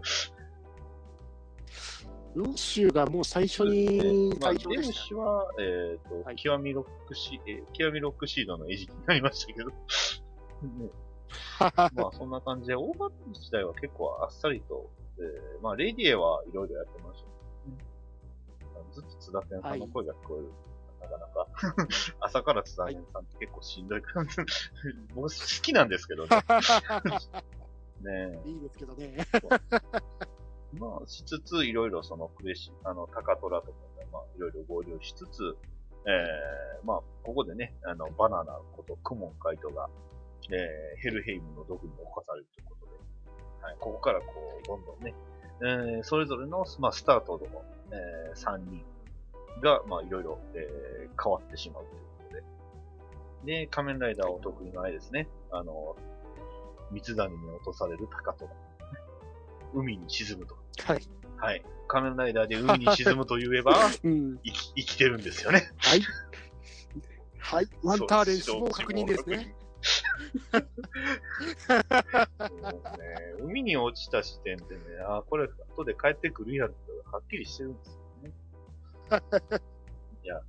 [2.39, 5.07] ロッシュがもう最初にまあ、退場デムでしたね。
[5.09, 9.67] シは、えっ、と、はい極みロックシ、えー極みロックシードの餌食になりましたけど、
[10.63, 10.91] ね
[11.59, 18.87] まあそんな感じで、オーバート自体は結構あっさりと、えーまあレディエはいろいろやってましたけどね。
[18.93, 20.49] ずっと津田健さんの声が聞こえる。
[21.01, 21.47] なかなか。
[22.21, 24.37] 朝から津田健さんって結構しんどい感じ。
[25.13, 25.31] 僕好
[25.61, 26.29] きなんですけどね。
[28.01, 29.27] ねえいいですけどね。
[30.75, 33.73] まあ、しつつ、いろいろその、クレシ、あの、タカトラとか、
[34.13, 35.57] まあ、いろいろ合流しつつ、
[36.07, 39.89] えー、まあ、ここでね、あの、バナナことクモンカイトが、
[40.51, 42.93] えー、ヘルヘイムの毒に侵されるということで、
[43.63, 44.25] はい、ここからこ
[44.63, 45.15] う、どんどんね、
[45.61, 48.85] えー、それぞれの、まあ、スタートの、えー、3人
[49.61, 52.25] が、まあ、いろいろ、えー、変わってしまうというこ
[53.45, 55.97] とで、で、仮面ライダーお得意のあれですね、あの、
[56.91, 58.51] ミツザネに落とされるタカトラ。
[59.75, 60.57] 海に沈むと。
[60.85, 61.01] はい。
[61.37, 61.63] はい。
[61.87, 63.73] 仮面ライダーで海に沈むと言えば、
[64.05, 64.39] うん。
[64.45, 65.73] 生き、生きてるんですよね。
[65.79, 66.03] はい。
[67.39, 67.69] はい。
[67.83, 69.55] ワンターレン死亡確認ですね。。
[70.59, 70.65] ね、
[73.41, 76.77] 海に落ちた時点でね、あ、これ後で帰ってくるやろと
[77.13, 78.33] はっきりしてるんですよね。
[80.25, 80.43] いや、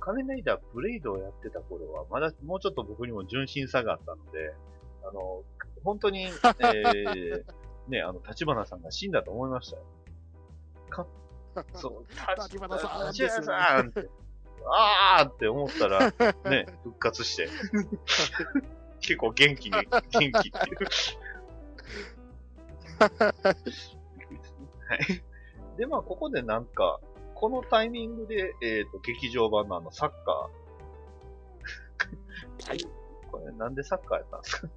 [0.00, 4.54] 仮面ライダーブレイドをやってた頃は、まだもうちょっと僕にも純真さがあったので、
[5.04, 5.42] あの、
[5.84, 7.44] 本当に、えー、
[7.92, 9.82] ね、あの、立花さんが死んだと思いましたよ。
[10.88, 11.06] か、
[11.74, 12.06] そう、
[12.42, 14.08] 立花さん立花さんって、
[14.66, 16.10] あーって思ったら、
[16.50, 17.48] ね、復活して、
[19.00, 20.52] 結構元気に、元気っていう。
[22.98, 25.22] はい。
[25.76, 27.00] で、まあ、ここでなんか、
[27.34, 32.68] このタイミングで、えっ、と、劇場版のあの、サッカー。
[32.68, 32.86] はい。
[33.30, 34.68] これ、なんでサッカーやったんですか？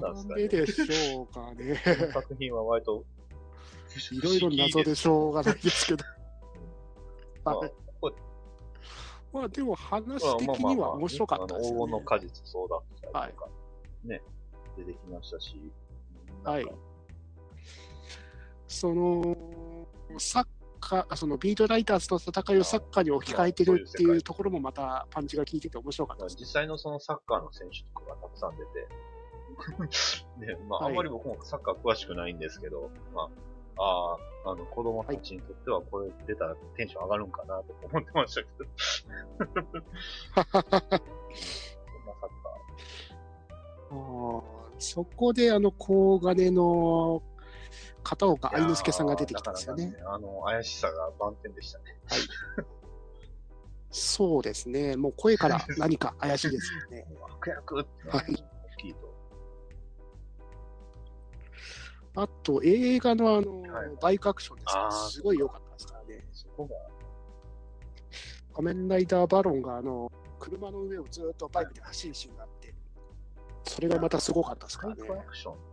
[0.00, 1.80] なんでででしょうかね。
[1.84, 3.04] この作品は割と、
[4.12, 6.04] いろいろ謎でしょうがないですけど。
[7.44, 8.12] まあはいこ
[9.32, 12.00] まあでも話まあ的には面白かったですよね黄金の。
[12.00, 13.28] 果実相談とか、
[14.04, 14.22] ね、
[14.76, 15.60] 出てきましたし。
[16.44, 16.66] はい
[18.68, 19.34] その、
[20.18, 20.46] サ
[20.96, 26.40] ッカー、そのビートライターズの戦いをサッカーに置き換えてるっていうところもまたパンチが効いてて面白かったですね。
[26.40, 28.88] 実際のそのサッカーの選手とかがたくさん出て、
[30.54, 33.28] ね、まあ、はいあんまり僕もサッカー詳しくないんですけど、まあ、
[33.78, 34.16] あ
[34.46, 38.64] あ、あの、子供たちにとってはこれ出たらテンション上がるんかなと思ってましたけど。
[40.34, 40.68] そんなサッカ
[43.90, 44.42] あー
[44.80, 47.22] そこであの、高金の
[48.08, 48.56] 片岡ー。
[48.56, 49.94] 愛之助さんが出てきたんですよね。
[50.06, 51.84] あの、怪しさが満点でしたね。
[53.90, 54.96] そうですね。
[54.96, 57.06] もう声から 何か怪しいですよね。
[57.36, 58.44] 悪役ってのはい。
[62.14, 66.26] あと、映画のあの、はいバイクアクションですかすごい良かったですからね。
[66.32, 66.76] そこが、
[68.54, 72.74] 仮面ライダーバロンがあの、車の上をずっとバイクで走るシーンがあって、
[73.64, 75.20] それがまたすごかったですからねバイク。
[75.20, 75.67] アクション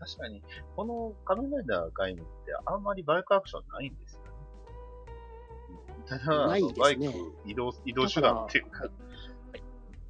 [0.00, 0.42] 確かに、
[0.76, 2.32] この仮面ライダー概念って
[2.64, 4.26] あんまりバイクアクションないんですよね。
[6.08, 7.02] ただ、ないですねバイク
[7.44, 8.88] 移動、移動手段っていうか、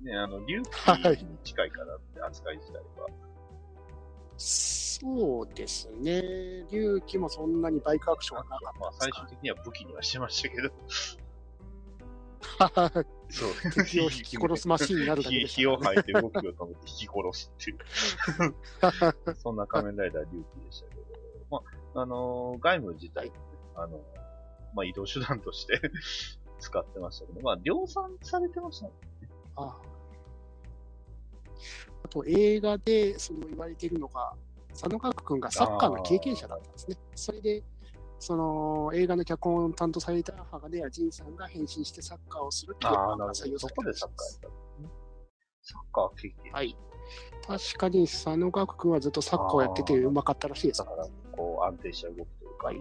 [0.03, 2.85] ね、あの、隆起に近いからって扱い自体は。
[4.37, 6.23] そうですね。
[6.71, 10.71] 龍騎もそんなにバイクアクションはなかったまあ、最終的には武器にはしてましたけど、
[13.29, 13.51] そう。
[13.75, 19.35] 敵を引き殺すマシンになるだけでした火を吐いて動きを止めて引き殺すっていう。
[19.37, 21.01] そんな仮面ライダー龍騎でしたけど。
[21.51, 21.63] ま
[21.95, 23.33] あ、あのー外務自体、
[23.75, 24.01] あの、
[24.75, 25.81] まあ、移動手段として
[26.59, 28.93] 使ってましたけど、まあ、量産されてましたね。
[29.57, 29.81] ああ
[32.03, 34.35] あと映画でその言われているのが、
[34.71, 36.97] 佐野岳君がサッカーの経験者だったんですね。
[37.15, 37.63] それで、
[38.21, 44.89] その映画の脚本を担当された鋼谷仁さんが変身してサッカーをするっていうああ、のが採用されたすね。
[45.63, 46.53] サッカー経験。
[46.53, 46.77] はい。
[47.47, 52.81] 確かに佐野岳君はずっとサッカーをやっててうまかったらしいですだから、こう、安定した動きというか、はい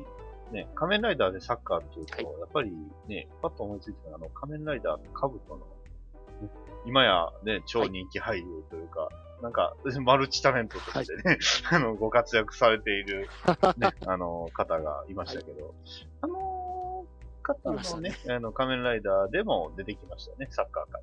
[0.52, 2.72] ね、仮面ライダーでサッカーっていうと、はいやっぱり
[3.08, 6.50] ね、パッと思いついたのは、あの、仮面ライダーのカブトの、ね
[6.86, 9.10] 今やね、超人気俳優というか、
[9.42, 11.38] なんか、 マルチタレントとしてね、
[11.72, 13.30] あの、ご活躍されている、
[13.78, 15.74] ね、あの、方がいましたけど、
[16.22, 17.06] あの
[17.42, 21.02] 方いましたのねね、あの、仮面ライダーでも出てきましたね、サッカー界。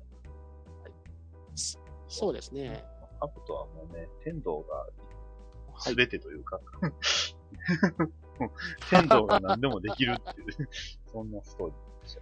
[2.07, 2.85] そうですね。
[3.19, 4.87] カブトはもうね、天道が
[5.73, 5.95] はい。
[5.95, 6.59] 全てというか、
[8.39, 8.51] もう
[8.89, 10.69] 天道が何でもできるっていう、
[11.11, 12.15] そんなストーリーでし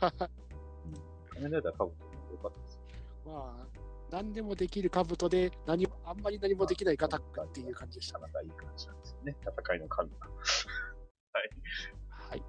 [0.00, 0.30] たけど。
[0.30, 2.80] うん仮面ライダーカブトも良かったです。
[3.26, 3.85] まあ、
[4.16, 8.26] 何でもできる兜で何も、あんまり何もできないガタックっていう感じでしたな。
[8.28, 9.36] かなかいい感じなんですよね。
[9.42, 10.16] 戦いの神が。
[10.20, 11.50] はい。
[12.30, 12.42] はい。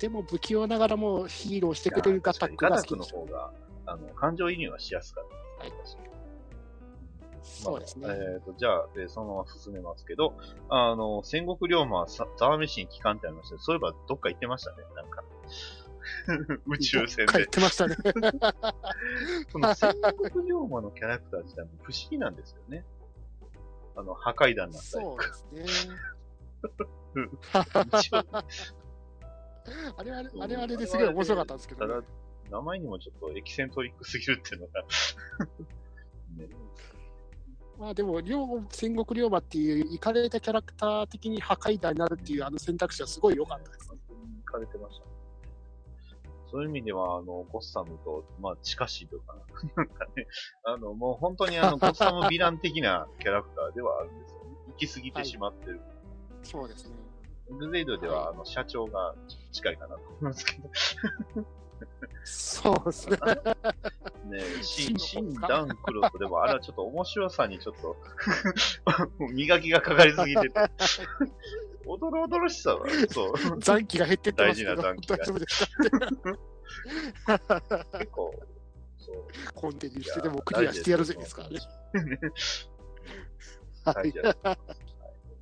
[0.00, 3.34] でも不器用ながらもヒーローしてくれるガタックガタックのが好きでした。
[3.34, 3.52] 方が、
[3.86, 5.24] あの、感情移入はしやすかっ
[5.60, 5.96] たはいです。
[7.62, 8.08] そうですね。
[8.08, 10.34] まあえっ、と、じゃあ、えーそのまま進めますけど、
[10.68, 15.22] あの、戦国龍馬はさザワメシン機関ってありましたねそういえばどっか行ってましたね、なんか。
[16.66, 17.46] 宇宙船で言っ。
[17.46, 17.96] てましたね。
[19.50, 19.94] その戦
[20.32, 22.84] 国龍馬のキャラクター自体も不思議なんですよね。
[23.96, 25.18] あの、破壊弾になったりそう。
[25.54, 25.94] ですね。
[29.96, 31.92] あれはあれ、あれはあれですごい面白かったんですけどたね、
[32.50, 34.82] だ、名前にもちょっとエキセントリックすぎるっていうのが、
[36.36, 36.48] ね、
[37.78, 43.88] まあでも、両戦国龍馬っていう、いかれたキャラクター的に破壊弾になるっていうあの選択肢はすごい良かったです。
[43.88, 45.15] 本当に行かれてましたね。
[46.50, 49.42] そういう意味では、あの、ゴッサムと、まあ、近しいというかな。
[49.76, 50.26] なんかね、
[50.64, 54.50] あの、もう本当にあの、 ゴッサムヴィラン的なキャラクターではあるんですよね。
[54.68, 55.80] 行き過ぎてしまってる。
[56.42, 56.96] そうですね。
[57.50, 59.14] ルゼイドでは、あの、社長が
[59.52, 61.46] 近いかなと思いますけど。
[62.24, 63.18] そうですね。
[64.26, 67.96] ねシン、シンダウンクロスでも、あれはちょっと面白さにちょっと
[69.32, 70.60] 磨きがかかりすぎてて、
[71.86, 75.16] おどろおどろしさは、そう、 残機が減ってってますけど、大事な残機が。
[75.16, 75.66] 大丈夫です
[77.24, 77.98] か？
[77.98, 78.34] 結構、
[78.98, 79.24] そう、
[79.54, 81.58] コンテニューしてでもクリアしてやるぜですからね。
[83.84, 83.94] はい。
[83.94, 84.78] 大事だと思います。
[84.78, 84.78] はい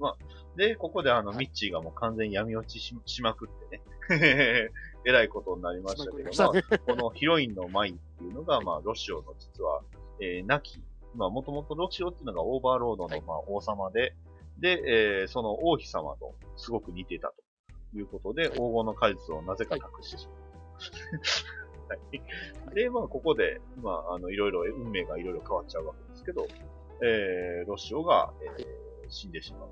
[0.01, 0.17] まあ、
[0.57, 3.83] で、ここであの、ミッチーがもう完全に闇落ちししまくってね、
[5.07, 9.83] えらいことになりましたけど、まあ、このヒロインのマイっていうのが、まあ、ロシオの実は、
[10.21, 10.83] えー、亡き、
[11.15, 14.15] まあ、もともとロシオっていうのがオーバーロードの、まあ、王様で、
[14.59, 14.83] で、
[15.23, 17.29] えーその王妃様とすごく似ていた
[17.93, 20.45] ということで、はい黄金の果実をなぜか隠してしまう。
[21.89, 22.75] はい。
[22.75, 26.47] で、まあ、ここで、まあ、あの、いろいろ、運命がいろいろ変わっちゃうわけですけど、
[27.03, 28.67] えー、ロシオが、えーはい
[29.11, 29.67] 死んでしま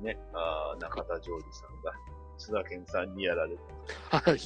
[0.00, 0.04] う。
[0.04, 1.92] ね、あー中田ジョージさんが、
[2.36, 3.62] 津田健さんにやられて、
[4.10, 4.38] はい。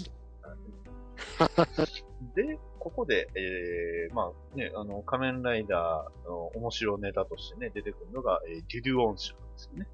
[2.34, 9.88] で、ここで、えー、まあね、あの、仮面ライダーの面白ネタとしてね、出てくるのが、えー、デュデュオン種なんですよね。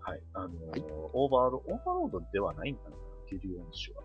[0.00, 0.20] はい。
[0.34, 2.96] あのーはいオーバーロ、オーバーロードではないんかな、
[3.30, 4.02] デュデュオンシュは。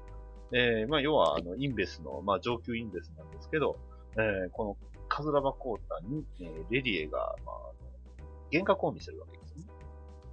[0.52, 3.78] えー、まあ、要は、あの、インベスの、まあ、上級インベスなんですけど、
[4.16, 4.78] えー、この、
[5.08, 7.56] カズラバコータに、えー、レデュエが、まあ、
[8.52, 9.66] 幻覚を見せるわけですね。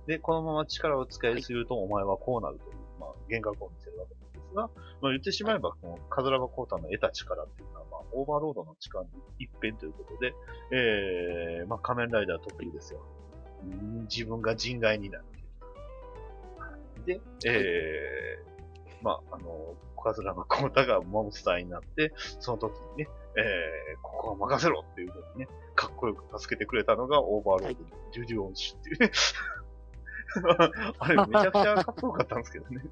[0.06, 4.25] で、このまま力を使いすぎると、お前はこうなるという、まあ、幻覚を見せるわけです
[4.56, 4.62] が、
[5.00, 10.34] まあ、言ってしまえば、このカズラバコータの得た力っていうのは、まあ、オーバーロードの力の一片ということで、
[10.72, 13.00] えー、まあ、仮面ライダー得意ですよ。
[13.62, 15.24] うん自分が人外になる
[17.00, 17.20] っていう。
[17.42, 29.10] で、えー、まあ、あの、カズラバコータがモンスターになって、その時にね、えー、ここは任せろっていうふうにね、かっこよく助けてくれたのがオーバーロード、デュデュオンシュっていうね。
[30.98, 32.82] あれめちゃくちゃかっこよかったんですけどね。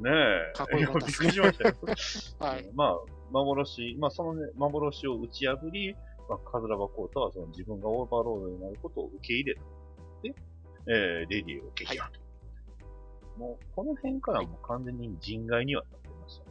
[0.00, 0.10] ね
[0.54, 0.56] え。
[0.56, 2.50] かっこよかったですねびっくりしましたよ。
[2.52, 2.70] はい。
[2.74, 2.98] まあ、
[3.30, 5.94] 幻、まあそのね、幻を打ち破り、
[6.28, 9.62] まあ、カズラバコータはその自分がオーバーロードになることを受け入れた。
[10.22, 10.34] で、
[10.86, 12.20] えー、レディーを撃破と。
[13.38, 16.50] もう、この辺からもう完全に人外にはなってましたね。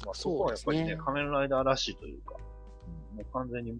[0.00, 2.48] うんまあ、そこはやっぱりね、ね仮面ライダーらしいというか、うん
[3.18, 3.78] もう完全に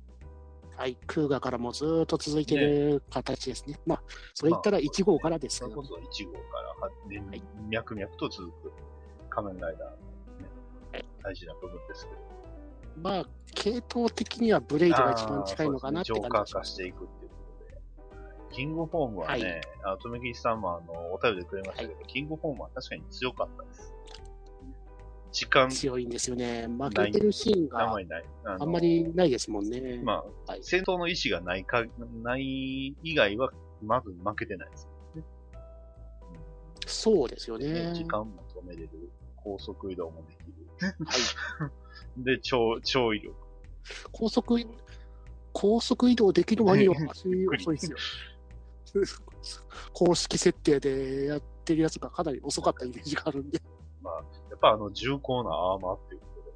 [0.78, 0.96] はい。
[1.08, 3.80] クーガからもずーっと続いてる形ですね。
[3.84, 4.02] まあ、
[4.32, 8.72] それ言ったら1号からですけどそれこ、そ1号からは、ねはい脈々と続く
[9.28, 9.96] 仮面ライダーの、
[10.92, 12.18] ね、大事な部分ですけど。
[13.02, 13.26] まあ、
[13.56, 16.60] 系統的にはブレイドが一番近いのかなってあーそうですね、浄化。
[16.60, 18.54] 化していくっていうことで。
[18.54, 23.97] キングフォームはね、はいあの、とめさんもあの、お便りでくれましたけど、キングフォームは確かに強かったです。
[25.32, 26.66] 時間、強いんですよね。
[26.66, 27.92] 負けてるシーンがあん
[28.70, 29.30] まりない。
[29.30, 30.00] ですもんね。
[30.02, 31.84] まあ、はい戦闘の意思がないか、
[32.22, 33.50] ない以外は、
[33.82, 34.88] まず負けてないです。
[36.86, 37.92] そうですよねね。
[37.94, 38.88] 時間も止めれる。
[39.36, 40.96] 高速移動もできる。
[41.04, 41.70] は
[42.18, 43.34] い、 で、超、超威力。
[44.12, 44.66] 高速い、
[45.52, 47.96] 高速移動できる割には足遅いですよ。
[49.92, 53.60] 公式設定でやってるやつがかなり遅かったイメージがあるんで。
[54.02, 54.14] まあ、
[54.50, 56.52] やっぱあの重厚なアーマーっていうことで。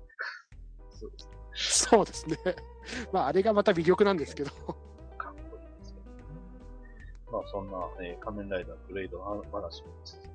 [0.90, 1.10] そ う
[1.54, 2.36] そうですね。
[3.12, 4.50] まあ、あれがまた魅力なんですけど。
[4.50, 6.02] かっこいいですよね。
[7.30, 9.88] まあ、そんな、えー仮面ライダーブレイドの話も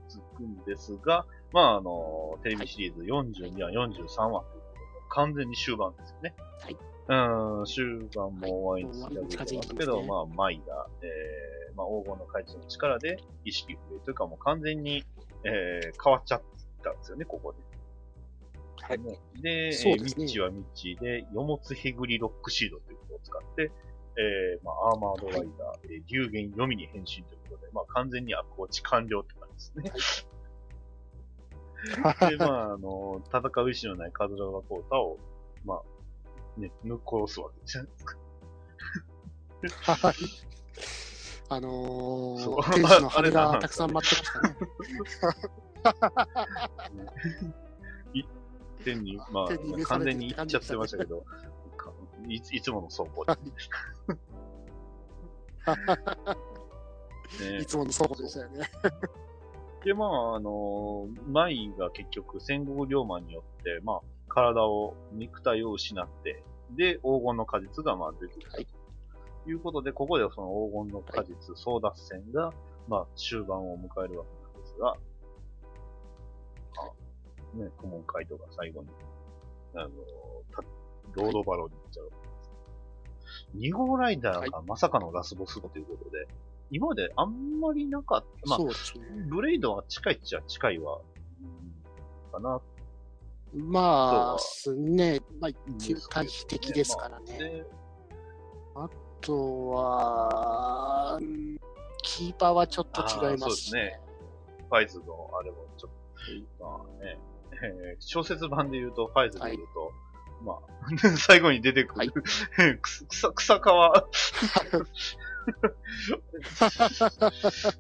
[0.08, 6.36] 続くんですが、まあ、あの、テレビシリーズ42話、43話ということで、完全に終盤ですよね。
[6.62, 6.78] はい。
[7.10, 15.06] うん、終盤も終わりにはい近づいてますけど、まあ、マイが、えー、まあ、黄金の怪獣の力で意識不明というか、もう完全に、
[15.46, 16.42] えー、変わっちゃっ
[16.92, 17.60] たんですよね、ここで。
[18.80, 23.72] はいねで、えーそうですねミッチはミッチで、ヨモツヘグリロックシードということを使って、
[24.18, 25.48] えー、まあ、アーマードライダー、
[25.94, 30.28] えー流言読みに変身ということで、まあ、完全に悪落ち完了って感じですね。
[32.30, 35.18] で、まあ、あの、戦う意思のないカズラガコータを、
[35.66, 39.96] まあ、ね、抜っ殺すわけじゃないですか。
[39.96, 40.16] はい。
[41.50, 44.16] あのそうー、天使の羽が たくさん待って
[45.00, 45.36] ましたね。
[48.84, 51.26] 天に、ま天に召あ、完全に行っちゃってましたけど、
[51.76, 51.92] か
[52.28, 53.36] いついつもの倉庫で。
[57.42, 58.70] ねいつもの倉庫でしたよね。
[59.84, 68.58] で、まあ、あの、マイが結局戦国龍馬によって、まあ、体を、肉体を失って、で、黄金の果実がまあ出てきたと。
[68.58, 68.68] はい
[69.48, 70.50] い、うことで、ここでその
[70.84, 72.54] 黄金の果実、争奪戦が、
[72.88, 74.96] まあ、終盤を迎えるわけなんですが、あ、
[77.54, 78.90] ね、顧問カイトが最後に、
[79.76, 79.90] あの、
[80.52, 80.62] た
[81.14, 83.70] ロードバローに行っちゃうわけです。
[83.72, 86.28] 2号ライダーがまさかのラスボスということで、
[86.70, 89.06] 今まであんまりなかった、まあそうですね。
[89.30, 91.00] ブレイドは近いっちゃ近いわ、
[91.42, 92.62] うんかな。
[93.54, 97.38] まあ、すね、まあ、一対比的ですからね。
[97.38, 97.66] で、
[98.76, 98.90] あ
[99.22, 101.58] とは、うん
[102.08, 103.98] キーパーはちょっと違いますしあーそ
[104.64, 105.92] うファイズのあれもちょっ
[106.58, 107.18] と、まあね、
[107.64, 109.92] えー小説版で言うと、ファイズで言うと、
[110.44, 110.58] まあ、
[111.18, 114.08] 最後に出てくる、はい 草草川、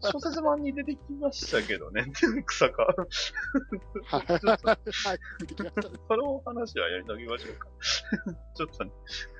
[0.01, 2.11] 小説版に出てきましたけどね、
[2.45, 2.95] 草川。
[6.07, 7.67] その話はやりときましょうか。
[8.55, 8.91] ちょっとね、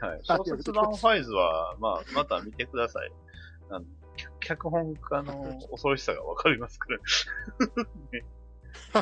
[0.02, 0.12] はい。
[0.12, 3.12] はい小説版ファイズは、まあ、また見てください。
[3.70, 3.86] あの、
[4.18, 6.98] 脚脚本家の恐ろしさがわかりますから。
[6.98, 8.26] ね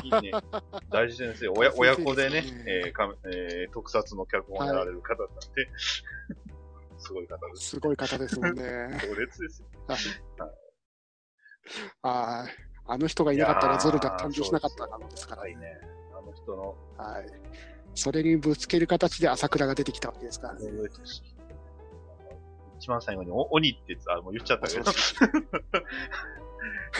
[0.02, 0.32] いいね。
[0.90, 5.68] 大事先生、親親子でねえーかえー特撮の脚本をやられる方なんで、
[6.98, 7.66] すごい方です。
[7.70, 8.98] すごい方ですもんね。
[9.02, 9.68] 強烈ですよ。
[12.02, 12.66] はい。
[12.88, 15.80] あの人がいなかったらゾルが誕生しなかったのですからはいね。
[16.16, 17.26] あの人の、はい。
[17.94, 20.70] それにぶつける形で朝倉が出てきたわけですからね。
[22.78, 24.84] 一番最後にお鬼ってあ、もう言っちゃったけど。
[24.84, 25.28] 恐い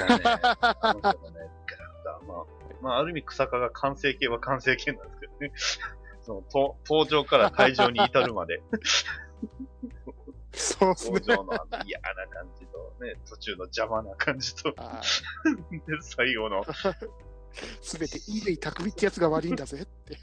[0.00, 2.44] やね、あの人のね、キャラクター、まあ、
[2.82, 5.52] まあ、ある意味草加が完成形は完成形なんですけどね。
[6.22, 8.62] その、と登場から退場に至るまで、
[10.52, 11.36] そうですね登。
[11.36, 11.52] 場の
[11.84, 15.02] 嫌な感じと、ね、途中の邪魔な感じと、は
[15.70, 16.64] いで、最後の、
[17.80, 20.18] すべて乾匠ってやつが悪いんだぜって。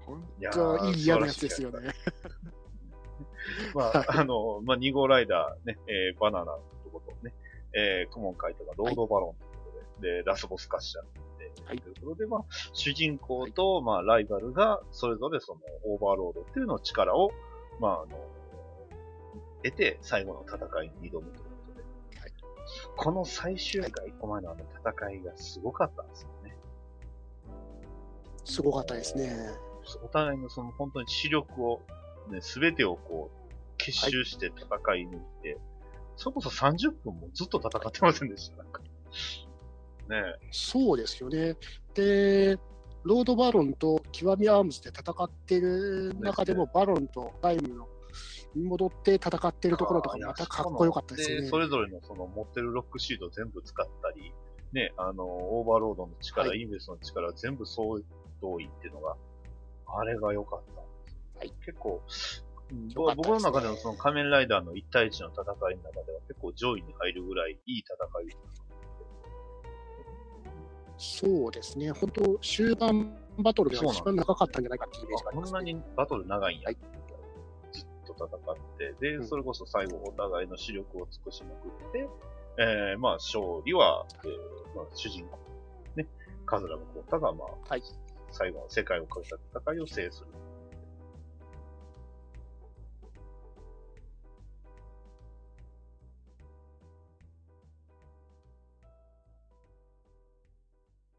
[0.00, 1.92] 本当いい嫌なやつですよね。
[3.74, 7.34] まあ、あの、まあ、2号ライダーね、えーバナナのとことね、
[7.72, 9.49] えー、クモンカイトがロードバロンとい
[10.00, 11.20] で、で、ラスボス化しちゃって、
[11.64, 12.40] はいということで、まあ、
[12.72, 17.30] 主人公と、まあ、ライバルが、それぞれその、オーバーロードっていうのを力を、
[17.78, 18.18] まあ、あの、
[19.62, 22.32] 得て、最後の戦いに挑むということで、はい
[22.96, 26.56] この最終回、一個前のあの戦いがすごかったんですよね。
[28.44, 29.50] すごかったですね。
[30.04, 31.82] お互いのその本当に視力を、
[32.30, 35.58] ね、すべてをこう、結集して戦い抜いて、
[36.16, 38.82] それこそ30分もずっと戦ってませんでした、なんか。
[40.10, 41.56] ねそうですよね。
[41.94, 42.58] で、
[43.04, 47.88] ロードバロンと極みアームズで戦ってる中でも、バロンとタイムの
[48.54, 49.70] に戻って戦ってえ。
[49.70, 51.48] るところとかまたかっこよかったですよねで、。
[51.48, 54.32] それぞれのその持ってるロックシード全部使ったり、
[54.72, 58.00] ね、あの、オーバーロードの力、はインベスの力、全部総
[58.40, 59.16] 動員っていうのが、
[59.98, 60.80] あれが良かった。
[61.40, 62.02] はい結構、
[62.70, 65.42] ね僕の中でのその仮面ライダーの1対1の戦
[65.72, 68.36] いの中では結構上位に入るぐらいいい戦い
[71.02, 75.72] そうですね、本当、終盤バトルでは一番長かったんじゃないかっていうイメージがあります、こんなね。
[75.72, 76.66] にバトル長いんや。
[76.66, 76.76] はい。
[77.72, 79.26] ずっと戦って、で、うん。
[79.26, 82.08] それこそ最後お互いの視力を尽くしまくって、
[82.58, 85.38] えー、まあ勝利は、えーまあ、主人公、
[85.96, 86.06] ね、
[86.44, 87.82] カズラムコータが、まあ、はい。
[88.30, 90.26] 最後の世界をかけた戦いを制する。
[90.26, 90.49] っ